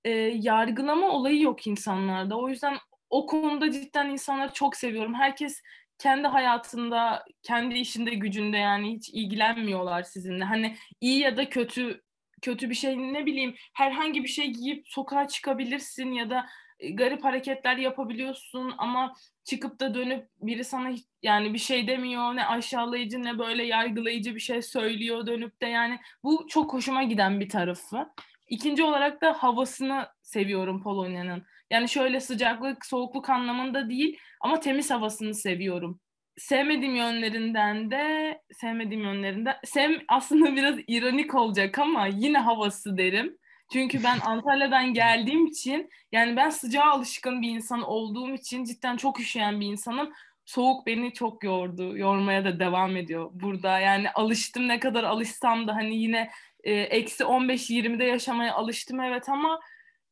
e, 0.04 0.10
yargılama 0.34 1.08
olayı 1.08 1.40
yok 1.40 1.66
insanlarda. 1.66 2.38
O 2.38 2.48
yüzden 2.48 2.76
o 3.10 3.26
konuda 3.26 3.70
cidden 3.70 4.08
insanları 4.10 4.52
çok 4.52 4.76
seviyorum. 4.76 5.14
Herkes 5.14 5.62
kendi 5.98 6.28
hayatında, 6.28 7.24
kendi 7.42 7.74
işinde, 7.74 8.14
gücünde 8.14 8.56
yani 8.56 8.94
hiç 8.94 9.08
ilgilenmiyorlar 9.08 10.02
sizinle. 10.02 10.44
Hani 10.44 10.76
iyi 11.00 11.20
ya 11.20 11.36
da 11.36 11.48
kötü 11.48 12.02
kötü 12.42 12.70
bir 12.70 12.74
şey 12.74 12.98
ne 12.98 13.26
bileyim 13.26 13.54
herhangi 13.74 14.22
bir 14.22 14.28
şey 14.28 14.46
giyip 14.46 14.88
sokağa 14.88 15.28
çıkabilirsin 15.28 16.12
ya 16.12 16.30
da 16.30 16.46
e, 16.80 16.90
garip 16.90 17.24
hareketler 17.24 17.76
yapabiliyorsun 17.76 18.74
ama 18.78 19.14
çıkıp 19.44 19.80
da 19.80 19.94
dönüp 19.94 20.28
biri 20.40 20.64
sana 20.64 20.90
yani 21.22 21.54
bir 21.54 21.58
şey 21.58 21.86
demiyor 21.86 22.36
ne 22.36 22.46
aşağılayıcı 22.46 23.22
ne 23.24 23.38
böyle 23.38 23.64
yargılayıcı 23.64 24.34
bir 24.34 24.40
şey 24.40 24.62
söylüyor 24.62 25.26
dönüp 25.26 25.62
de 25.62 25.66
yani 25.66 25.98
bu 26.24 26.46
çok 26.48 26.72
hoşuma 26.72 27.02
giden 27.02 27.40
bir 27.40 27.48
tarafı. 27.48 28.08
İkinci 28.48 28.84
olarak 28.84 29.22
da 29.22 29.32
havasını 29.32 30.08
seviyorum 30.22 30.82
Polonya'nın. 30.82 31.44
Yani 31.70 31.88
şöyle 31.88 32.20
sıcaklık, 32.20 32.86
soğukluk 32.86 33.30
anlamında 33.30 33.90
değil 33.90 34.18
ama 34.40 34.60
temiz 34.60 34.90
havasını 34.90 35.34
seviyorum. 35.34 36.00
Sevmediğim 36.36 36.94
yönlerinden 36.96 37.90
de 37.90 38.40
sevmediğim 38.52 39.02
yönlerinden 39.04 39.56
sev 39.64 40.00
aslında 40.08 40.56
biraz 40.56 40.76
ironik 40.88 41.34
olacak 41.34 41.78
ama 41.78 42.06
yine 42.06 42.38
havası 42.38 42.96
derim. 42.98 43.38
Çünkü 43.72 44.04
ben 44.04 44.18
Antalya'dan 44.26 44.94
geldiğim 44.94 45.46
için 45.46 45.90
yani 46.12 46.36
ben 46.36 46.50
sıcağa 46.50 46.84
alışkın 46.84 47.42
bir 47.42 47.48
insan 47.48 47.82
olduğum 47.82 48.34
için 48.34 48.64
cidden 48.64 48.96
çok 48.96 49.20
üşüyen 49.20 49.60
bir 49.60 49.66
insanım. 49.66 50.12
Soğuk 50.44 50.86
beni 50.86 51.12
çok 51.12 51.44
yordu. 51.44 51.98
Yormaya 51.98 52.44
da 52.44 52.60
devam 52.60 52.96
ediyor 52.96 53.30
burada. 53.32 53.78
Yani 53.78 54.10
alıştım 54.10 54.68
ne 54.68 54.80
kadar 54.80 55.04
alışsam 55.04 55.68
da 55.68 55.74
hani 55.74 55.96
yine 55.96 56.30
e, 56.64 56.72
eksi 56.74 57.24
15-20'de 57.24 58.04
yaşamaya 58.04 58.54
alıştım 58.54 59.00
evet 59.00 59.28
ama 59.28 59.60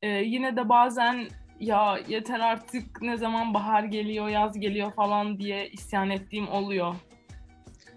e, 0.02 0.08
yine 0.08 0.56
de 0.56 0.68
bazen 0.68 1.28
ya 1.60 1.98
yeter 2.08 2.40
artık 2.40 3.02
ne 3.02 3.16
zaman 3.16 3.54
bahar 3.54 3.84
geliyor, 3.84 4.28
yaz 4.28 4.60
geliyor 4.60 4.92
falan 4.92 5.38
diye 5.38 5.68
isyan 5.70 6.10
ettiğim 6.10 6.48
oluyor. 6.48 6.94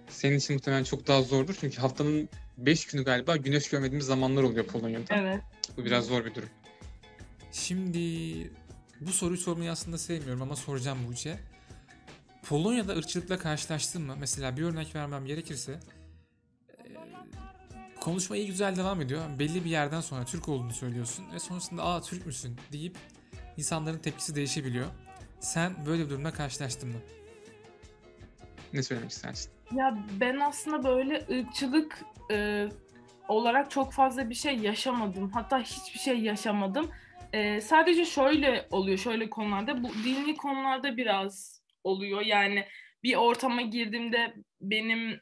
Senin 0.08 0.38
için 0.38 0.56
muhtemelen 0.56 0.84
çok 0.84 1.08
daha 1.08 1.22
zordur 1.22 1.56
çünkü 1.60 1.82
haftanın 1.82 2.30
5 2.58 2.86
günü 2.86 3.04
galiba 3.04 3.38
güneş 3.38 3.70
görmediğimiz 3.70 4.06
zamanlar 4.06 4.44
oluyor 4.44 4.66
Polonya'da. 4.66 5.16
Evet. 5.16 5.42
Bu 5.78 5.86
biraz 5.86 6.06
zor 6.06 6.26
bir 6.26 6.36
durum. 6.36 6.50
Şimdi 7.52 8.00
bu 9.02 9.12
soruyu 9.12 9.38
sormayı 9.38 9.72
aslında 9.72 9.98
sevmiyorum 9.98 10.42
ama 10.42 10.56
soracağım 10.56 11.00
Buğçe. 11.08 11.40
Polonya'da 12.44 12.94
ırkçılıkla 12.94 13.38
karşılaştın 13.38 14.02
mı? 14.02 14.16
Mesela 14.20 14.58
bir 14.58 14.64
örnek 14.64 14.96
vermem 14.96 15.26
gerekirse 15.26 15.80
konuşma 18.02 18.38
iyi 18.38 18.48
güzel 18.48 18.76
devam 18.76 19.02
ediyor. 19.02 19.22
Belli 19.40 19.66
bir 19.66 19.70
yerden 19.70 20.02
sonra 20.02 20.26
Türk 20.26 20.50
olduğunu 20.50 20.74
söylüyorsun 20.74 21.26
ve 21.34 21.40
sonrasında 21.40 21.84
aa 21.84 22.02
Türk 22.02 22.26
müsün 22.26 22.58
deyip 22.72 22.98
insanların 23.60 23.98
tepkisi 23.98 24.36
değişebiliyor. 24.36 24.88
Sen 25.40 25.74
böyle 25.86 26.06
bir 26.06 26.10
durumla 26.10 26.34
karşılaştın 26.34 26.90
mı? 26.90 27.00
Ne 28.74 28.84
söylemek 28.84 29.12
istersin? 29.12 29.52
Ya 29.76 29.98
ben 30.20 30.40
aslında 30.40 30.84
böyle 30.84 31.26
ırkçılık 31.32 32.00
e, 32.32 32.68
olarak 33.28 33.72
çok 33.72 33.94
fazla 33.94 34.30
bir 34.30 34.36
şey 34.36 34.58
yaşamadım. 34.58 35.32
Hatta 35.32 35.60
hiçbir 35.60 36.00
şey 36.00 36.20
yaşamadım. 36.20 36.92
E, 37.34 37.62
sadece 37.62 38.06
şöyle 38.06 38.68
oluyor, 38.72 38.98
şöyle 38.98 39.30
konularda. 39.30 39.84
Bu 39.84 39.90
dini 40.04 40.38
konularda 40.38 40.98
biraz 40.98 41.62
oluyor. 41.84 42.22
Yani 42.22 42.66
bir 43.04 43.16
ortama 43.16 43.62
girdiğimde 43.62 44.34
benim 44.62 45.22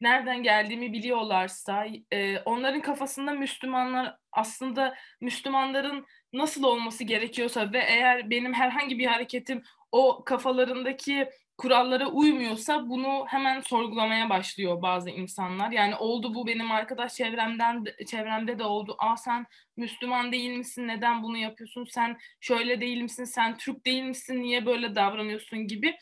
nereden 0.00 0.42
geldiğimi 0.42 0.92
biliyorlarsa, 0.92 1.86
e, 2.12 2.38
onların 2.38 2.80
kafasında 2.80 3.32
Müslümanlar 3.32 4.16
aslında 4.32 4.94
Müslümanların 5.20 6.06
nasıl 6.32 6.62
olması 6.62 7.04
gerekiyorsa 7.04 7.72
ve 7.72 7.78
eğer 7.78 8.30
benim 8.30 8.54
herhangi 8.54 8.98
bir 8.98 9.06
hareketim 9.06 9.62
o 9.92 10.24
kafalarındaki 10.24 11.28
kurallara 11.58 12.06
uymuyorsa 12.06 12.88
bunu 12.88 13.24
hemen 13.28 13.60
sorgulamaya 13.60 14.30
başlıyor 14.30 14.82
bazı 14.82 15.10
insanlar. 15.10 15.70
Yani 15.70 15.96
oldu 15.96 16.34
bu 16.34 16.46
benim 16.46 16.70
arkadaş 16.70 17.14
çevremden 17.14 17.84
çevremde 18.06 18.58
de 18.58 18.64
oldu. 18.64 18.96
Aa 18.98 19.16
sen 19.16 19.46
Müslüman 19.76 20.32
değil 20.32 20.56
misin? 20.56 20.88
Neden 20.88 21.22
bunu 21.22 21.36
yapıyorsun? 21.36 21.84
Sen 21.90 22.18
şöyle 22.40 22.80
değil 22.80 23.02
misin? 23.02 23.24
Sen 23.24 23.56
Türk 23.56 23.86
değil 23.86 24.02
misin? 24.02 24.42
Niye 24.42 24.66
böyle 24.66 24.94
davranıyorsun 24.94 25.58
gibi. 25.66 25.96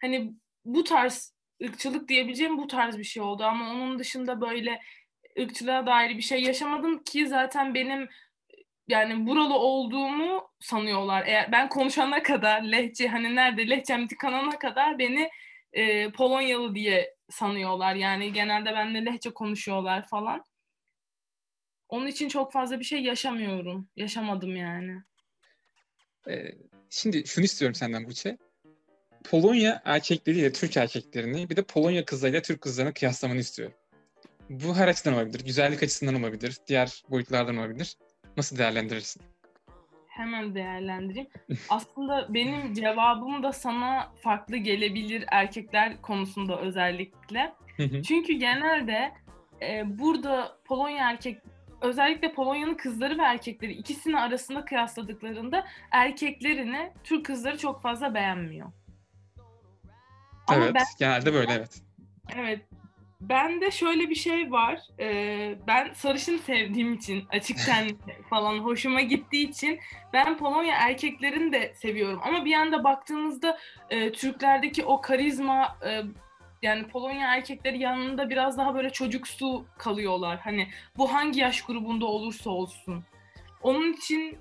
Hani 0.00 0.32
bu 0.64 0.84
tarz 0.84 1.34
ırkçılık 1.64 2.08
diyebileceğim 2.08 2.58
bu 2.58 2.66
tarz 2.66 2.98
bir 2.98 3.04
şey 3.04 3.22
oldu 3.22 3.44
ama 3.44 3.70
onun 3.70 3.98
dışında 3.98 4.40
böyle 4.40 4.80
ırkçılığa 5.40 5.86
dair 5.86 6.16
bir 6.16 6.22
şey 6.22 6.42
yaşamadım 6.42 7.04
ki 7.04 7.26
zaten 7.26 7.74
benim 7.74 8.08
yani 8.88 9.26
buralı 9.26 9.54
olduğumu 9.54 10.50
sanıyorlar. 10.60 11.26
Eğer 11.26 11.52
ben 11.52 11.68
konuşana 11.68 12.22
kadar 12.22 12.62
lehçe 12.62 13.08
hani 13.08 13.34
nerede 13.34 13.70
lehçem 13.70 14.08
tıkanana 14.08 14.58
kadar 14.58 14.98
beni 14.98 15.30
e, 15.72 16.10
Polonyalı 16.12 16.74
diye 16.74 17.14
sanıyorlar. 17.30 17.94
Yani 17.94 18.32
genelde 18.32 18.74
benimle 18.74 19.04
lehçe 19.04 19.30
konuşuyorlar 19.30 20.08
falan. 20.08 20.44
Onun 21.88 22.06
için 22.06 22.28
çok 22.28 22.52
fazla 22.52 22.80
bir 22.80 22.84
şey 22.84 23.02
yaşamıyorum. 23.02 23.88
Yaşamadım 23.96 24.56
yani. 24.56 25.02
Ee, 26.28 26.52
şimdi 26.90 27.26
şunu 27.26 27.44
istiyorum 27.44 27.74
senden 27.74 28.06
Buçe. 28.06 28.38
Polonya 29.24 29.82
erkekleriyle 29.84 30.52
Türk 30.52 30.76
erkeklerini 30.76 31.50
bir 31.50 31.56
de 31.56 31.62
Polonya 31.62 32.04
kızlarıyla 32.04 32.42
Türk 32.42 32.60
kızlarını 32.60 32.94
kıyaslamanı 32.94 33.38
istiyorum. 33.38 33.76
Bu 34.52 34.76
her 34.76 34.88
açıdan 34.88 35.14
olabilir. 35.14 35.44
Güzellik 35.44 35.82
açısından 35.82 36.14
olabilir. 36.14 36.56
Diğer 36.68 37.02
boyutlardan 37.10 37.56
olabilir. 37.56 37.96
Nasıl 38.36 38.58
değerlendirirsin? 38.58 39.22
Hemen 40.08 40.54
değerlendireyim. 40.54 41.28
Aslında 41.68 42.34
benim 42.34 42.74
cevabım 42.74 43.42
da 43.42 43.52
sana 43.52 44.12
farklı 44.22 44.56
gelebilir 44.56 45.24
erkekler 45.28 46.02
konusunda 46.02 46.60
özellikle. 46.60 47.52
Çünkü 47.78 48.32
genelde 48.32 49.12
e, 49.62 49.98
burada 49.98 50.58
Polonya 50.64 51.10
erkek 51.10 51.38
özellikle 51.80 52.32
Polonya'nın 52.32 52.74
kızları 52.74 53.18
ve 53.18 53.22
erkekleri 53.22 53.72
ikisini 53.72 54.20
arasında 54.20 54.64
kıyasladıklarında 54.64 55.66
erkeklerini 55.90 56.92
Türk 57.04 57.26
kızları 57.26 57.58
çok 57.58 57.82
fazla 57.82 58.14
beğenmiyor. 58.14 58.72
Ama 60.46 60.64
evet, 60.64 60.74
ben, 60.74 60.84
genelde 60.98 61.32
böyle 61.32 61.52
evet. 61.52 61.82
Evet, 62.36 62.60
ben 63.28 63.60
de 63.60 63.70
şöyle 63.70 64.10
bir 64.10 64.14
şey 64.14 64.52
var. 64.52 64.80
Ee, 65.00 65.54
ben 65.66 65.92
sarışın 65.92 66.38
sevdiğim 66.38 66.94
için 66.94 67.24
açıkten 67.30 67.88
falan 68.30 68.58
hoşuma 68.58 69.00
gittiği 69.00 69.48
için 69.48 69.80
ben 70.12 70.38
Polonya 70.38 70.76
erkeklerini 70.76 71.52
de 71.52 71.72
seviyorum. 71.74 72.20
Ama 72.22 72.44
bir 72.44 72.50
yanda 72.50 72.84
baktığınızda 72.84 73.58
e, 73.90 74.12
Türklerdeki 74.12 74.84
o 74.84 75.00
karizma 75.00 75.78
e, 75.86 76.02
yani 76.62 76.88
Polonya 76.88 77.34
erkekleri 77.34 77.78
yanında 77.78 78.30
biraz 78.30 78.58
daha 78.58 78.74
böyle 78.74 78.90
çocuksu 78.90 79.66
kalıyorlar. 79.78 80.38
Hani 80.38 80.68
bu 80.96 81.12
hangi 81.12 81.40
yaş 81.40 81.62
grubunda 81.62 82.06
olursa 82.06 82.50
olsun. 82.50 83.04
Onun 83.62 83.92
için 83.92 84.38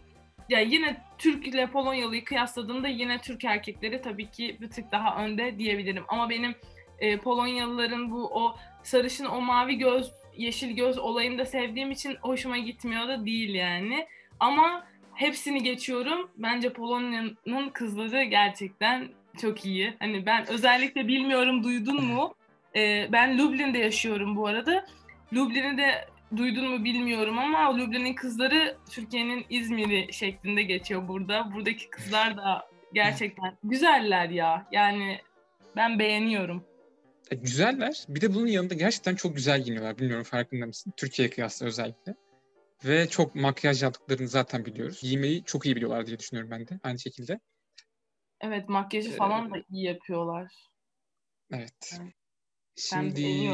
ya 0.49 0.59
yine 0.59 1.01
Türk 1.17 1.47
ile 1.47 1.67
Polonyalı'yı 1.67 2.23
kıyasladığımda 2.23 2.87
yine 2.87 3.21
Türk 3.21 3.43
erkekleri 3.45 4.01
tabii 4.01 4.31
ki 4.31 4.57
bir 4.61 4.69
tık 4.69 4.91
daha 4.91 5.23
önde 5.23 5.59
diyebilirim. 5.59 6.03
Ama 6.07 6.29
benim 6.29 6.55
e, 7.01 7.17
Polonyalıların 7.17 8.11
bu 8.11 8.27
o 8.27 8.55
sarışın 8.83 9.25
o 9.25 9.41
mavi 9.41 9.77
göz 9.77 10.11
yeşil 10.37 10.75
göz 10.75 10.97
olayını 10.97 11.37
da 11.37 11.45
sevdiğim 11.45 11.91
için 11.91 12.17
hoşuma 12.21 12.57
gitmiyor 12.57 13.07
da 13.07 13.25
değil 13.25 13.53
yani. 13.53 14.07
Ama 14.39 14.87
hepsini 15.13 15.63
geçiyorum. 15.63 16.31
Bence 16.37 16.73
Polonya'nın 16.73 17.69
kızları 17.69 18.23
gerçekten 18.23 19.09
çok 19.41 19.65
iyi. 19.65 19.93
Hani 19.99 20.25
ben 20.25 20.47
özellikle 20.47 21.07
bilmiyorum 21.07 21.63
duydun 21.63 22.03
mu? 22.03 22.35
Ee, 22.75 23.07
ben 23.11 23.37
Lublin'de 23.37 23.77
yaşıyorum 23.77 24.35
bu 24.35 24.47
arada. 24.47 24.85
Lublin'i 25.33 25.77
de 25.77 26.07
duydun 26.37 26.69
mu 26.69 26.83
bilmiyorum 26.83 27.39
ama 27.39 27.77
Lublin'in 27.77 28.13
kızları 28.13 28.77
Türkiye'nin 28.91 29.45
İzmir'i 29.49 30.13
şeklinde 30.13 30.63
geçiyor 30.63 31.07
burada. 31.07 31.53
Buradaki 31.55 31.89
kızlar 31.89 32.37
da 32.37 32.69
gerçekten 32.93 33.57
güzeller 33.63 34.29
ya. 34.29 34.67
Yani 34.71 35.19
ben 35.75 35.99
beğeniyorum. 35.99 36.63
E, 37.31 37.35
güzeller. 37.35 38.05
Bir 38.09 38.21
de 38.21 38.33
bunun 38.33 38.47
yanında 38.47 38.73
gerçekten 38.73 39.15
çok 39.15 39.35
güzel 39.35 39.63
giyiniyorlar. 39.63 39.97
Bilmiyorum 39.97 40.23
farkında 40.23 40.65
mısın? 40.65 40.93
Türkiye'ye 40.97 41.29
kıyasla 41.29 41.65
özellikle. 41.65 42.15
Ve 42.85 43.09
çok 43.09 43.35
makyaj 43.35 43.83
yaptıklarını 43.83 44.27
zaten 44.27 44.65
biliyoruz. 44.65 45.01
Giymeyi 45.01 45.43
çok 45.43 45.65
iyi 45.65 45.75
biliyorlar 45.75 46.07
diye 46.07 46.19
düşünüyorum 46.19 46.51
ben 46.51 46.67
de 46.67 46.79
aynı 46.83 46.99
şekilde. 46.99 47.39
Evet 48.41 48.69
makyajı 48.69 49.11
falan 49.11 49.49
ee, 49.49 49.53
da 49.53 49.63
iyi 49.69 49.85
yapıyorlar. 49.85 50.53
Evet. 51.51 51.99
evet. 52.01 52.13
Şimdi 52.75 53.53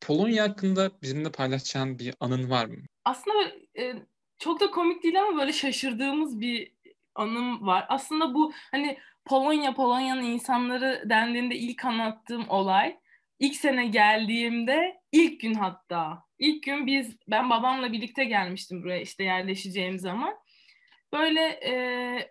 Polonya 0.00 0.48
hakkında 0.48 0.90
bizimle 1.02 1.32
paylaşacağın 1.32 1.98
bir 1.98 2.14
anın 2.20 2.50
var 2.50 2.66
mı? 2.66 2.76
Aslında 3.04 3.52
e, 3.78 3.94
çok 4.38 4.60
da 4.60 4.70
komik 4.70 5.02
değil 5.02 5.22
ama 5.22 5.38
böyle 5.38 5.52
şaşırdığımız 5.52 6.40
bir 6.40 6.72
anım 7.14 7.66
var. 7.66 7.86
Aslında 7.88 8.34
bu 8.34 8.52
hani 8.70 8.98
Polonya, 9.24 9.74
Polonya'nın 9.74 10.22
insanları 10.22 11.02
dendiğinde 11.06 11.56
ilk 11.56 11.84
anlattığım 11.84 12.48
olay. 12.48 12.96
İlk 13.38 13.56
sene 13.56 13.86
geldiğimde 13.86 15.00
ilk 15.12 15.40
gün 15.40 15.54
hatta 15.54 16.24
ilk 16.38 16.62
gün 16.62 16.86
biz 16.86 17.16
ben 17.28 17.50
babamla 17.50 17.92
birlikte 17.92 18.24
gelmiştim 18.24 18.82
buraya 18.82 19.00
işte 19.00 19.24
yerleşeceğim 19.24 19.98
zaman. 19.98 20.34
Böyle 21.12 21.40
e, 21.40 21.72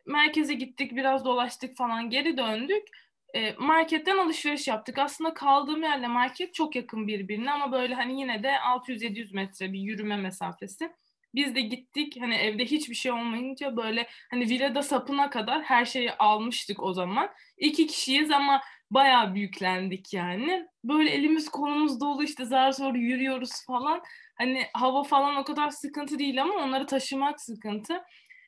merkeze 0.06 0.54
gittik 0.54 0.96
biraz 0.96 1.26
dolaştık 1.26 1.78
falan 1.78 2.10
geri 2.10 2.38
döndük. 2.38 2.88
E, 3.34 3.54
marketten 3.54 4.18
alışveriş 4.18 4.68
yaptık. 4.68 4.98
Aslında 5.00 5.34
kaldığım 5.34 5.84
yerle 5.84 6.08
market 6.08 6.54
çok 6.54 6.76
yakın 6.76 7.08
birbirine 7.08 7.52
ama 7.52 7.72
böyle 7.72 7.96
hani 7.96 8.20
yine 8.20 8.44
de 8.44 8.48
600-700 8.48 9.36
metre 9.36 9.74
bir 9.74 9.80
yürüme 9.80 10.18
mesafesi. 10.18 10.92
Biz 11.36 11.56
de 11.56 11.62
gittik 11.62 12.18
hani 12.22 12.36
evde 12.36 12.66
hiçbir 12.66 12.96
şey 12.96 13.12
olmayınca 13.12 13.78
böyle 13.78 14.08
hani 14.32 14.50
villada 14.50 14.84
sapına 14.84 15.30
kadar 15.30 15.64
her 15.64 15.86
şeyi 15.86 16.12
almıştık 16.12 16.84
o 16.84 16.94
zaman. 16.94 17.30
İki 17.58 17.88
kişiyiz 17.88 18.32
ama 18.32 18.62
bayağı 18.92 19.36
büyüklendik 19.36 20.14
yani. 20.14 20.68
Böyle 20.84 21.10
elimiz 21.10 21.50
kolumuz 21.50 22.00
dolu 22.02 22.24
işte 22.24 22.46
zar 22.46 22.72
zor 22.72 22.96
yürüyoruz 22.96 23.66
falan. 23.68 24.02
Hani 24.38 24.64
hava 24.74 25.04
falan 25.04 25.36
o 25.36 25.44
kadar 25.44 25.70
sıkıntı 25.70 26.20
değil 26.20 26.42
ama 26.42 26.54
onları 26.54 26.86
taşımak 26.86 27.42
sıkıntı. 27.42 28.04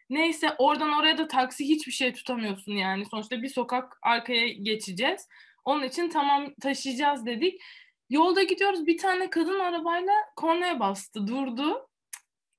Neyse 0.10 0.56
oradan 0.58 0.92
oraya 0.92 1.18
da 1.18 1.28
taksi 1.28 1.70
hiçbir 1.70 1.92
şey 1.92 2.14
tutamıyorsun 2.14 2.72
yani. 2.72 3.06
Sonuçta 3.06 3.42
bir 3.42 3.50
sokak 3.50 3.98
arkaya 4.02 4.48
geçeceğiz. 4.48 5.28
Onun 5.66 5.84
için 5.84 6.10
tamam 6.10 6.54
taşıyacağız 6.62 7.26
dedik. 7.26 7.62
Yolda 8.10 8.44
gidiyoruz 8.44 8.86
bir 8.88 8.98
tane 8.98 9.30
kadın 9.30 9.60
arabayla 9.60 10.14
kornaya 10.36 10.80
bastı 10.80 11.28
durdu. 11.28 11.90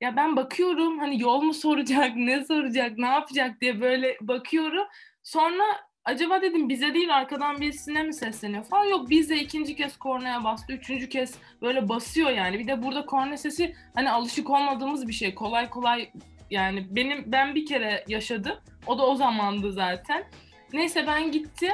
Ya 0.01 0.17
ben 0.17 0.37
bakıyorum 0.37 0.99
hani 0.99 1.23
yol 1.23 1.43
mu 1.43 1.55
soracak, 1.55 2.13
ne 2.17 2.45
soracak, 2.45 2.99
ne 2.99 3.07
yapacak 3.07 3.61
diye 3.61 3.81
böyle 3.81 4.17
bakıyorum. 4.21 4.87
Sonra 5.23 5.65
acaba 6.05 6.43
dedim 6.43 6.69
bize 6.69 6.95
değil 6.95 7.17
arkadan 7.17 7.61
birisine 7.61 8.03
mi 8.03 8.15
sesleniyor 8.15 8.65
falan. 8.65 8.85
Yok 8.85 9.11
bize 9.11 9.37
ikinci 9.37 9.77
kez 9.77 9.97
kornaya 9.97 10.45
bastı. 10.45 10.73
Üçüncü 10.73 11.09
kez 11.09 11.35
böyle 11.63 11.89
basıyor 11.89 12.31
yani. 12.31 12.59
Bir 12.59 12.67
de 12.67 12.83
burada 12.83 13.07
korna 13.07 13.37
sesi 13.37 13.75
hani 13.95 14.11
alışık 14.11 14.51
olmadığımız 14.51 15.09
bir 15.09 15.13
şey. 15.13 15.35
Kolay 15.35 15.71
kolay 15.71 16.11
yani 16.51 16.87
benim 16.91 17.25
ben 17.27 17.55
bir 17.55 17.67
kere 17.67 18.05
yaşadım. 18.09 18.59
O 18.87 18.99
da 18.99 19.07
o 19.07 19.15
zamandı 19.15 19.73
zaten. 19.73 20.25
Neyse 20.73 21.07
ben 21.07 21.33
gittim. 21.33 21.73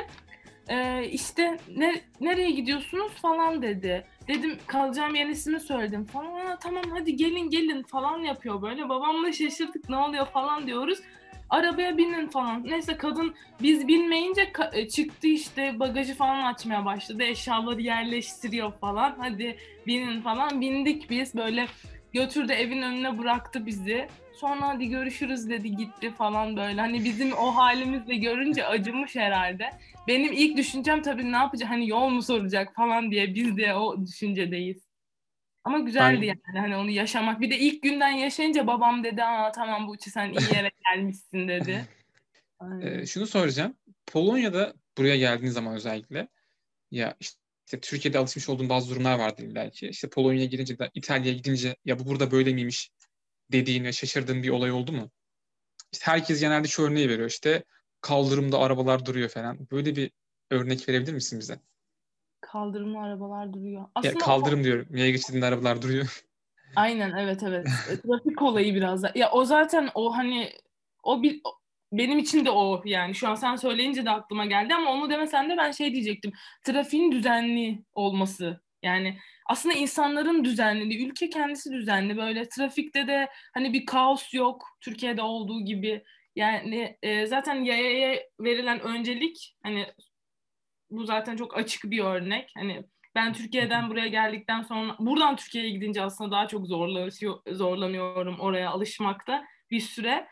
Ee, 0.69 1.05
işte 1.05 1.59
ne, 1.77 2.01
nereye 2.21 2.51
gidiyorsunuz 2.51 3.13
falan 3.13 3.63
dedi. 3.63 4.07
Dedim 4.31 4.59
kalacağım 4.67 5.15
yerin 5.15 5.31
ismini 5.31 5.61
söyledim 5.61 6.05
falan. 6.05 6.47
Aa, 6.47 6.59
tamam 6.59 6.85
hadi 6.91 7.17
gelin 7.17 7.51
gelin 7.51 7.83
falan 7.83 8.19
yapıyor 8.19 8.63
böyle. 8.63 8.89
Babamla 8.89 9.33
şaşırdık 9.33 9.89
ne 9.89 9.97
oluyor 9.97 10.27
falan 10.27 10.67
diyoruz. 10.67 10.99
Arabaya 11.51 11.97
binin 11.97 12.29
falan. 12.29 12.67
Neyse 12.67 12.97
kadın 12.97 13.35
biz 13.63 13.89
binmeyince 13.89 14.53
e, 14.73 14.89
çıktı 14.89 15.27
işte 15.27 15.81
bagajı 15.81 16.15
falan 16.15 16.55
açmaya 16.55 16.85
başladı. 16.85 17.23
Eşyaları 17.23 17.81
yerleştiriyor 17.81 18.73
falan. 18.73 19.17
Hadi 19.19 19.57
binin 19.87 20.21
falan. 20.21 20.61
Bindik 20.61 21.11
biz 21.11 21.35
böyle 21.35 21.67
götürdü 22.13 22.53
evin 22.53 22.83
önüne 22.83 23.19
bıraktı 23.19 23.67
bizi. 23.67 24.09
Sonra 24.41 24.69
hadi 24.69 24.89
görüşürüz 24.89 25.51
dedi 25.51 25.77
gitti 25.77 26.11
falan 26.11 26.57
böyle. 26.57 26.81
Hani 26.81 27.05
bizim 27.05 27.33
o 27.33 27.57
halimizle 27.57 28.17
görünce 28.17 28.67
acımış 28.67 29.17
herhalde. 29.17 29.71
Benim 30.09 30.33
ilk 30.33 30.57
düşüncem 30.57 31.03
tabii 31.03 31.33
ne 31.33 31.37
yapacak 31.37 31.71
hani 31.71 31.89
yol 31.89 32.09
mu 32.09 32.23
soracak 32.23 32.75
falan 32.75 33.11
diye 33.11 33.35
biz 33.35 33.57
de 33.57 33.75
o 33.75 34.07
düşüncedeyiz. 34.07 34.83
Ama 35.65 35.79
güzeldi 35.79 36.21
ben... 36.21 36.27
yani 36.27 36.61
hani 36.61 36.77
onu 36.77 36.91
yaşamak. 36.91 37.41
Bir 37.41 37.51
de 37.51 37.59
ilk 37.59 37.83
günden 37.83 38.11
yaşayınca 38.11 38.67
babam 38.67 39.05
dedi 39.05 39.25
aa 39.25 39.53
tamam 39.53 39.89
bu 39.89 39.95
sen 40.01 40.33
iyi 40.33 40.57
yere 40.57 40.71
gelmişsin 40.95 41.49
dedi. 41.49 41.85
ee, 42.83 43.07
şunu 43.07 43.27
soracağım. 43.27 43.77
Polonya'da 44.07 44.75
buraya 44.99 45.17
geldiğiniz 45.17 45.55
zaman 45.55 45.75
özellikle 45.75 46.29
ya 46.91 47.17
işte 47.21 47.81
Türkiye'de 47.81 48.19
alışmış 48.19 48.49
olduğum 48.49 48.69
bazı 48.69 48.91
durumlar 48.91 49.19
vardı 49.19 49.43
belki. 49.55 49.89
İşte 49.89 50.11
Polonya'ya 50.11 50.47
gidince 50.47 50.79
de 50.79 50.91
İtalya'ya 50.95 51.37
gidince 51.37 51.77
ya 51.85 51.99
bu 51.99 52.07
burada 52.07 52.31
böyle 52.31 52.53
miymiş 52.53 52.91
dediğin 53.53 53.85
ve 53.85 53.93
şaşırdığın 53.93 54.43
bir 54.43 54.49
olay 54.49 54.73
oldu 54.73 54.93
mu? 54.93 55.11
İşte 55.93 56.07
herkes 56.07 56.41
genelde 56.41 56.69
şu 56.69 56.83
örneği 56.83 57.09
veriyor 57.09 57.29
işte 57.29 57.65
kaldırımda 58.01 58.59
arabalar 58.59 59.07
duruyor 59.07 59.29
falan. 59.29 59.59
Böyle 59.71 59.97
bir 59.97 60.11
örnek 60.51 60.89
verebilir 60.89 61.13
misin 61.13 61.41
bize? 61.41 61.61
Kaldırımda 62.41 62.99
arabalar 62.99 63.53
duruyor. 63.53 63.85
Aslında 63.95 64.13
ya 64.13 64.19
kaldırım 64.19 64.61
o... 64.61 64.65
diyorum. 64.65 64.97
Yaya 64.97 65.11
geçtiğinde 65.11 65.47
arabalar 65.47 65.83
duruyor. 65.83 66.25
Aynen 66.77 67.17
evet 67.19 67.43
evet. 67.43 67.67
E, 67.91 68.01
trafik 68.01 68.43
olayı 68.43 68.75
biraz 68.75 69.03
da. 69.03 69.13
Ya 69.15 69.31
o 69.31 69.45
zaten 69.45 69.91
o 69.95 70.17
hani 70.17 70.53
o 71.03 71.23
bir 71.23 71.41
benim 71.93 72.19
için 72.19 72.45
de 72.45 72.51
o 72.51 72.83
yani 72.85 73.15
şu 73.15 73.29
an 73.29 73.35
sen 73.35 73.57
söyleyince 73.57 74.05
de 74.05 74.11
aklıma 74.11 74.47
geldi 74.47 74.75
ama 74.75 74.91
onu 74.91 75.11
demesen 75.11 75.51
de 75.51 75.57
ben 75.57 75.71
şey 75.71 75.93
diyecektim. 75.93 76.33
Trafiğin 76.65 77.13
düzenli 77.13 77.85
olması. 77.93 78.61
Yani 78.83 79.19
aslında 79.47 79.75
insanların 79.75 80.45
düzenli, 80.45 81.05
ülke 81.07 81.31
kendisi 81.31 81.73
düzenli. 81.73 82.17
Böyle 82.17 82.49
trafikte 82.49 83.07
de 83.07 83.29
hani 83.55 83.73
bir 83.73 83.87
kaos 83.87 84.35
yok 84.35 84.65
Türkiye'de 84.81 85.23
olduğu 85.23 85.65
gibi. 85.65 86.05
Yani 86.37 86.99
e, 87.03 87.27
zaten 87.27 87.55
yayaya 87.55 88.23
verilen 88.41 88.81
öncelik 88.81 89.57
hani 89.63 89.87
bu 90.91 91.05
zaten 91.05 91.37
çok 91.37 91.57
açık 91.57 91.85
bir 91.85 92.05
örnek. 92.05 92.51
Hani 92.57 92.85
ben 93.15 93.33
Türkiye'den 93.33 93.91
buraya 93.91 94.09
geldikten 94.09 94.63
sonra 94.63 94.97
buradan 94.99 95.37
Türkiye'ye 95.37 95.71
gidince 95.71 96.03
aslında 96.03 96.31
daha 96.31 96.49
çok 96.49 96.67
zorlanıyor, 96.67 97.13
zorlanıyorum 97.51 98.41
oraya 98.41 98.71
alışmakta 98.71 99.45
bir 99.71 99.81
süre. 99.81 100.29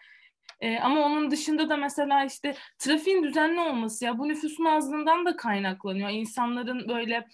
E, 0.60 0.78
ama 0.78 1.00
onun 1.00 1.30
dışında 1.30 1.68
da 1.68 1.76
mesela 1.76 2.24
işte 2.24 2.54
trafiğin 2.78 3.24
düzenli 3.24 3.60
olması 3.60 4.04
ya 4.04 4.18
bu 4.18 4.28
nüfusun 4.28 4.64
azlığından 4.64 5.26
da 5.26 5.36
kaynaklanıyor. 5.36 6.10
İnsanların 6.10 6.88
böyle 6.88 7.26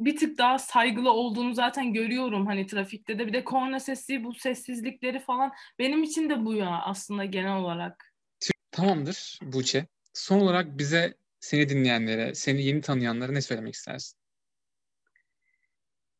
bir 0.00 0.16
tık 0.16 0.38
daha 0.38 0.58
saygılı 0.58 1.12
olduğunu 1.12 1.54
zaten 1.54 1.92
görüyorum 1.92 2.46
hani 2.46 2.66
trafikte 2.66 3.18
de. 3.18 3.26
Bir 3.26 3.32
de 3.32 3.44
korna 3.44 3.80
sesi, 3.80 4.24
bu 4.24 4.34
sessizlikleri 4.34 5.20
falan 5.20 5.52
benim 5.78 6.02
için 6.02 6.30
de 6.30 6.44
bu 6.44 6.54
ya 6.54 6.82
aslında 6.84 7.24
genel 7.24 7.56
olarak. 7.56 8.14
Tamamdır 8.70 9.38
Buğçe. 9.42 9.86
Son 10.14 10.40
olarak 10.40 10.78
bize 10.78 11.14
seni 11.40 11.68
dinleyenlere, 11.68 12.34
seni 12.34 12.62
yeni 12.62 12.80
tanıyanlara 12.80 13.32
ne 13.32 13.40
söylemek 13.40 13.74
istersin? 13.74 14.18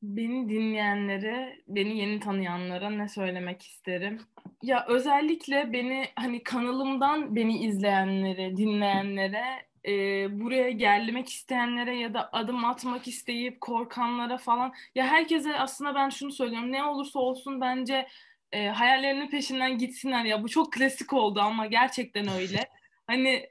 Beni 0.03 0.49
dinleyenlere, 0.49 1.57
beni 1.69 1.99
yeni 1.99 2.21
tanıyanlara 2.21 2.91
ne 2.91 3.09
söylemek 3.09 3.63
isterim? 3.63 4.21
Ya 4.63 4.87
özellikle 4.89 5.73
beni 5.73 6.05
hani 6.17 6.43
kanalımdan 6.43 7.37
beni 7.37 7.65
izleyenlere, 7.65 8.57
dinleyenlere, 8.57 9.70
e, 9.87 9.93
buraya 10.41 10.71
gelmek 10.71 11.29
isteyenlere 11.29 11.99
ya 11.99 12.15
da 12.15 12.33
adım 12.33 12.65
atmak 12.65 13.09
isteyip 13.09 13.61
korkanlara 13.61 14.39
falan 14.39 14.73
ya 14.95 15.07
herkese 15.07 15.59
aslında 15.59 15.95
ben 15.95 16.09
şunu 16.09 16.33
söylüyorum. 16.33 16.73
Ne 16.73 16.85
olursa 16.85 17.19
olsun 17.19 17.61
bence 17.61 18.09
e, 18.53 18.69
hayallerinin 18.69 19.31
peşinden 19.31 19.79
gitsinler 19.79 20.25
ya. 20.25 20.43
Bu 20.43 20.49
çok 20.49 20.73
klasik 20.73 21.13
oldu 21.13 21.41
ama 21.41 21.67
gerçekten 21.67 22.29
öyle. 22.29 22.69
Hani 23.07 23.49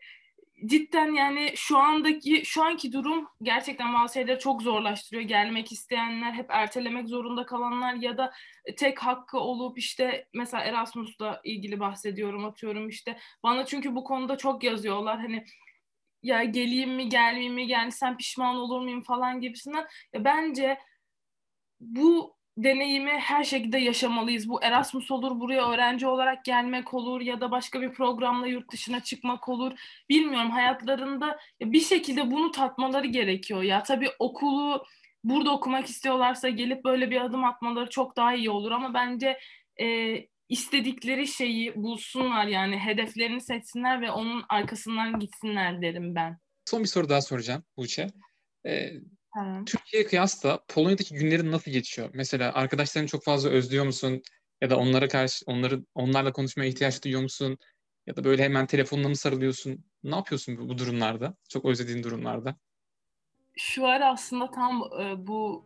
cidden 0.66 1.14
yani 1.14 1.52
şu 1.56 1.78
andaki 1.78 2.46
şu 2.46 2.64
anki 2.64 2.94
durum 2.94 3.28
gerçekten 3.42 3.94
bazı 3.94 4.14
şeyleri 4.14 4.40
çok 4.40 4.62
zorlaştırıyor. 4.62 5.24
Gelmek 5.24 5.72
isteyenler, 5.72 6.34
hep 6.34 6.46
ertelemek 6.50 7.08
zorunda 7.08 7.46
kalanlar 7.46 7.94
ya 7.94 8.18
da 8.18 8.34
tek 8.78 9.00
hakkı 9.00 9.40
olup 9.40 9.78
işte 9.78 10.28
mesela 10.34 10.64
Erasmus'la 10.64 11.42
ilgili 11.44 11.80
bahsediyorum 11.80 12.46
atıyorum 12.46 12.90
işte. 12.90 13.18
Bana 13.44 13.66
çünkü 13.66 13.96
bu 13.96 14.04
konuda 14.04 14.38
çok 14.38 14.64
yazıyorlar. 14.64 15.20
Hani 15.20 15.46
ya 16.24 16.44
geleyim 16.44 16.96
mi 16.96 17.10
gelmeyeyim 17.10 17.54
mi 17.54 17.68
gelsem 17.68 18.18
pişman 18.18 18.56
olur 18.56 18.80
muyum 18.82 19.04
falan 19.04 19.42
gibisinden. 19.42 19.88
Ya 20.14 20.26
bence 20.26 20.78
bu 21.80 22.40
deneyimi 22.58 23.12
her 23.12 23.44
şekilde 23.44 23.78
yaşamalıyız. 23.78 24.50
Bu 24.50 24.64
Erasmus 24.64 25.12
olur, 25.12 25.40
buraya 25.40 25.70
öğrenci 25.70 26.08
olarak 26.08 26.46
gelmek 26.46 26.94
olur 26.94 27.22
ya 27.22 27.42
da 27.42 27.52
başka 27.52 27.82
bir 27.82 27.94
programla 27.94 28.48
yurt 28.48 28.72
dışına 28.72 29.00
çıkmak 29.04 29.50
olur. 29.50 29.80
Bilmiyorum 30.10 30.52
hayatlarında 30.52 31.40
bir 31.62 31.80
şekilde 31.80 32.32
bunu 32.32 32.52
tatmaları 32.52 33.08
gerekiyor. 33.08 33.64
Ya 33.64 33.84
tabii 33.84 34.10
okulu 34.20 34.86
burada 35.24 35.52
okumak 35.52 35.86
istiyorlarsa 35.86 36.50
gelip 36.50 36.84
böyle 36.84 37.12
bir 37.12 37.22
adım 37.22 37.44
atmaları 37.44 37.90
çok 37.90 38.18
daha 38.18 38.34
iyi 38.36 38.50
olur 38.50 38.72
ama 38.72 38.94
bence 38.94 39.40
e, 39.82 40.16
istedikleri 40.50 41.28
şeyi 41.28 41.76
bulsunlar 41.76 42.48
yani 42.48 42.80
hedeflerini 42.80 43.42
seçsinler 43.42 44.02
ve 44.02 44.12
onun 44.12 44.44
arkasından 44.50 45.20
gitsinler 45.20 45.82
derim 45.82 46.16
ben. 46.16 46.38
Son 46.66 46.84
bir 46.84 46.88
soru 46.88 47.10
daha 47.10 47.22
soracağım 47.22 47.64
Buğçe. 47.78 48.08
Ee. 48.66 48.94
Türkiye'ye 49.66 50.08
kıyasla 50.08 50.64
Polonya'daki 50.68 51.16
günlerin 51.16 51.52
nasıl 51.52 51.72
geçiyor? 51.72 52.10
Mesela 52.14 52.54
arkadaşlarını 52.54 53.08
çok 53.08 53.24
fazla 53.24 53.50
özlüyor 53.50 53.86
musun? 53.86 54.22
Ya 54.62 54.70
da 54.70 54.78
onlara 54.78 55.08
karşı 55.08 55.46
onları 55.48 55.86
onlarla 55.96 56.34
konuşmaya 56.34 56.70
ihtiyaç 56.70 57.04
duyuyor 57.04 57.22
musun? 57.22 57.58
Ya 58.08 58.16
da 58.16 58.24
böyle 58.24 58.44
hemen 58.44 58.66
telefonla 58.66 59.10
mı 59.10 59.16
sarılıyorsun? 59.16 59.86
Ne 60.04 60.16
yapıyorsun 60.16 60.58
bu, 60.58 60.70
bu 60.70 60.78
durumlarda? 60.78 61.36
Çok 61.50 61.66
özlediğin 61.66 62.04
durumlarda. 62.04 62.56
Şu 63.58 63.88
ara 63.88 64.12
aslında 64.12 64.52
tam 64.52 64.84
e, 65.02 65.28
bu 65.28 65.66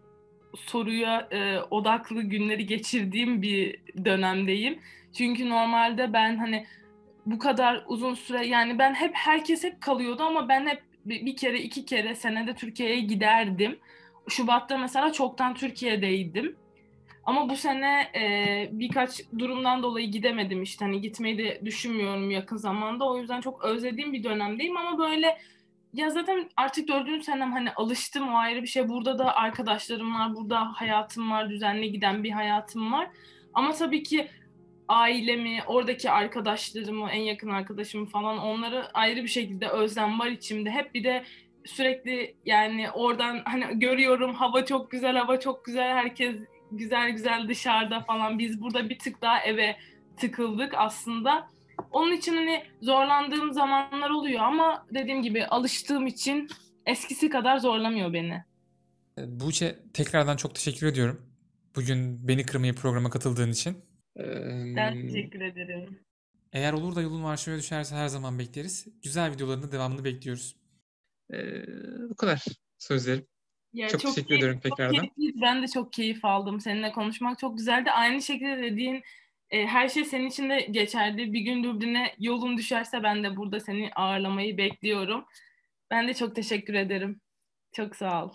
soruya 0.55 1.27
e, 1.31 1.59
odaklı 1.59 2.21
günleri 2.21 2.65
geçirdiğim 2.65 3.41
bir 3.41 3.77
dönemdeyim. 4.05 4.79
Çünkü 5.17 5.49
normalde 5.49 6.13
ben 6.13 6.37
hani 6.37 6.65
bu 7.25 7.39
kadar 7.39 7.83
uzun 7.87 8.13
süre 8.13 8.47
yani 8.47 8.79
ben 8.79 8.93
hep 8.93 9.11
herkes 9.13 9.63
hep 9.63 9.81
kalıyordu 9.81 10.23
ama 10.23 10.49
ben 10.49 10.67
hep 10.67 10.81
bir, 11.05 11.35
kere 11.35 11.59
iki 11.59 11.85
kere 11.85 12.15
senede 12.15 12.55
Türkiye'ye 12.55 12.99
giderdim. 12.99 13.79
Şubat'ta 14.29 14.77
mesela 14.77 15.13
çoktan 15.13 15.53
Türkiye'deydim. 15.53 16.55
Ama 17.25 17.49
bu 17.49 17.55
sene 17.55 18.07
e, 18.15 18.69
birkaç 18.71 19.21
durumdan 19.39 19.83
dolayı 19.83 20.11
gidemedim 20.11 20.63
işte. 20.63 20.85
Hani 20.85 21.01
gitmeyi 21.01 21.37
de 21.37 21.61
düşünmüyorum 21.65 22.31
yakın 22.31 22.57
zamanda. 22.57 23.09
O 23.09 23.17
yüzden 23.17 23.41
çok 23.41 23.65
özlediğim 23.65 24.13
bir 24.13 24.23
dönemdeyim 24.23 24.77
ama 24.77 24.97
böyle 24.97 25.37
ya 25.93 26.09
zaten 26.09 26.49
artık 26.57 26.87
dördüncü 26.87 27.23
senem 27.23 27.51
hani 27.51 27.71
alıştım 27.71 28.33
o 28.33 28.37
ayrı 28.37 28.61
bir 28.61 28.67
şey. 28.67 28.89
Burada 28.89 29.19
da 29.19 29.35
arkadaşlarım 29.35 30.15
var, 30.15 30.35
burada 30.35 30.71
hayatım 30.73 31.31
var, 31.31 31.49
düzenli 31.49 31.91
giden 31.91 32.23
bir 32.23 32.31
hayatım 32.31 32.91
var. 32.93 33.07
Ama 33.53 33.71
tabii 33.71 34.03
ki 34.03 34.27
ailemi, 34.87 35.59
oradaki 35.67 36.11
arkadaşlarımı, 36.11 37.09
en 37.09 37.21
yakın 37.21 37.49
arkadaşımı 37.49 38.05
falan 38.05 38.37
onları 38.37 38.87
ayrı 38.93 39.23
bir 39.23 39.27
şekilde 39.27 39.67
özlem 39.67 40.19
var 40.19 40.27
içimde. 40.27 40.69
Hep 40.71 40.93
bir 40.93 41.03
de 41.03 41.23
sürekli 41.65 42.35
yani 42.45 42.91
oradan 42.91 43.41
hani 43.45 43.79
görüyorum 43.79 44.33
hava 44.33 44.65
çok 44.65 44.91
güzel, 44.91 45.15
hava 45.15 45.39
çok 45.39 45.65
güzel, 45.65 45.93
herkes 45.93 46.35
güzel 46.71 47.09
güzel 47.11 47.47
dışarıda 47.47 47.99
falan. 47.99 48.39
Biz 48.39 48.61
burada 48.61 48.89
bir 48.89 48.99
tık 48.99 49.21
daha 49.21 49.39
eve 49.39 49.75
tıkıldık 50.17 50.73
aslında. 50.77 51.47
Onun 51.91 52.11
için 52.11 52.33
hani 52.35 52.63
zorlandığım 52.81 53.53
zamanlar 53.53 54.09
oluyor 54.09 54.39
ama 54.39 54.85
dediğim 54.93 55.21
gibi 55.21 55.45
alıştığım 55.45 56.07
için 56.07 56.49
eskisi 56.85 57.29
kadar 57.29 57.57
zorlamıyor 57.57 58.13
beni. 58.13 58.43
Buğçe 59.17 59.79
tekrardan 59.93 60.37
çok 60.37 60.55
teşekkür 60.55 60.87
ediyorum. 60.87 61.25
Bugün 61.75 62.27
beni 62.27 62.45
kırmayı 62.45 62.73
programa 62.75 63.09
katıldığın 63.09 63.51
için. 63.51 63.77
Ee, 64.17 64.23
Ben 64.75 65.01
teşekkür 65.07 65.41
ederim. 65.41 65.99
Eğer 66.53 66.73
olur 66.73 66.95
da 66.95 67.01
yolun 67.01 67.23
var 67.23 67.37
şöyle 67.37 67.57
düşerse 67.59 67.95
her 67.95 68.07
zaman 68.07 68.39
bekleriz. 68.39 68.87
Güzel 69.03 69.31
videolarının 69.31 69.71
devamını 69.71 70.03
bekliyoruz. 70.03 70.55
ee, 71.33 71.63
bu 72.09 72.15
kadar 72.15 72.43
sözlerim. 72.79 73.25
Ya 73.73 73.87
Çok 73.87 74.01
teşekkür 74.01 74.27
keyif- 74.27 74.39
ederim 74.39 74.53
çok 74.53 74.63
tekrardan. 74.63 74.99
keyifliydi. 74.99 75.41
Ben 75.41 75.63
de 75.63 75.67
çok 75.67 75.93
keyif 75.93 76.25
aldım. 76.25 76.59
Seninle 76.59 76.91
konuşmak 76.91 77.39
çok 77.39 77.57
güzeldi. 77.57 77.91
Aynı 77.91 78.21
şekilde 78.21 78.57
dediğin 78.57 79.03
e, 79.53 79.67
her 79.67 79.89
şey 79.89 80.05
senin 80.05 80.27
için 80.27 80.49
de 80.49 80.61
geçerli. 80.61 81.33
Bir 81.33 81.39
gün 81.39 81.63
Dublin'e 81.63 82.15
yolun 82.19 82.57
düşerse 82.57 83.03
ben 83.03 83.23
de 83.23 83.35
burada 83.35 83.59
seni 83.59 83.91
ağırlamayı 83.95 84.57
bekliyorum. 84.57 85.25
Ben 85.91 86.07
de 86.07 86.13
çok 86.13 86.35
teşekkür 86.35 86.73
ederim. 86.73 87.21
Çok 87.71 87.95
sağ 87.95 88.25
ol. 88.25 88.33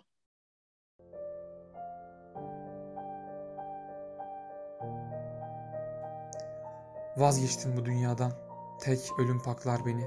Vazgeçtim 7.17 7.77
bu 7.77 7.87
dünyadan. 7.87 8.33
Tek 8.81 8.99
ölüm 9.19 9.43
paklar 9.43 9.81
beni. 9.87 10.05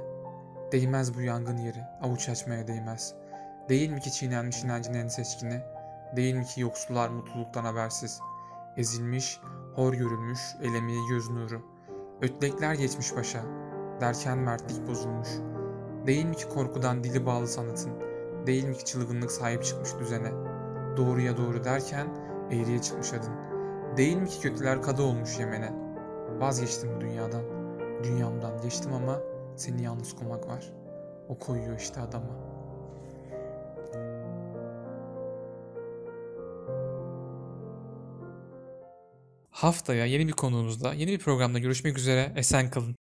Değmez 0.71 1.17
bu 1.17 1.21
yangın 1.21 1.57
yeri. 1.57 1.79
Avuç 2.01 2.29
açmaya 2.29 2.67
değmez. 2.67 3.15
Değil 3.69 3.89
mi 3.89 3.99
ki 3.99 4.11
çiğnenmiş 4.11 4.63
inancın 4.63 4.93
en 4.93 5.07
seçkini? 5.07 5.61
Değil 6.15 6.35
mi 6.35 6.45
ki 6.45 6.61
yoksullar 6.61 7.09
mutluluktan 7.09 7.63
habersiz? 7.63 8.21
Ezilmiş, 8.77 9.39
hor 9.75 9.93
görülmüş, 9.93 10.39
elemi 10.61 11.07
göz 11.09 11.29
nuru. 11.29 11.61
Ötlekler 12.21 12.73
geçmiş 12.73 13.15
başa. 13.15 13.43
Derken 14.01 14.37
mertlik 14.37 14.87
bozulmuş. 14.87 15.29
Değil 16.07 16.25
mi 16.25 16.35
ki 16.35 16.49
korkudan 16.49 17.03
dili 17.03 17.25
bağlı 17.25 17.47
sanatın? 17.47 17.91
Değil 18.47 18.63
mi 18.63 18.73
ki 18.77 18.85
çılgınlık 18.85 19.31
sahip 19.31 19.63
çıkmış 19.63 19.89
düzene? 19.99 20.31
Doğruya 20.97 21.37
doğru 21.37 21.63
derken 21.63 22.07
eğriye 22.51 22.81
çıkmış 22.81 23.13
adın. 23.13 23.33
Değil 23.97 24.17
mi 24.17 24.27
ki 24.27 24.41
kötüler 24.41 24.81
kadı 24.81 25.01
olmuş 25.01 25.39
Yemen'e? 25.39 25.73
Vazgeçtim 26.39 26.95
bu 26.95 27.01
dünyadan. 27.01 27.43
Dünyamdan 28.03 28.61
geçtim 28.61 28.93
ama 28.93 29.19
seni 29.55 29.83
yalnız 29.83 30.15
koymak 30.15 30.47
var. 30.47 30.73
O 31.29 31.37
koyuyor 31.37 31.79
işte 31.79 32.01
adama. 32.01 32.50
Haftaya 39.61 40.05
yeni 40.05 40.27
bir 40.27 40.33
konuğumuzla, 40.33 40.93
yeni 40.93 41.11
bir 41.11 41.19
programda 41.19 41.59
görüşmek 41.59 41.97
üzere. 41.97 42.33
Esen 42.35 42.69
kalın. 42.69 42.95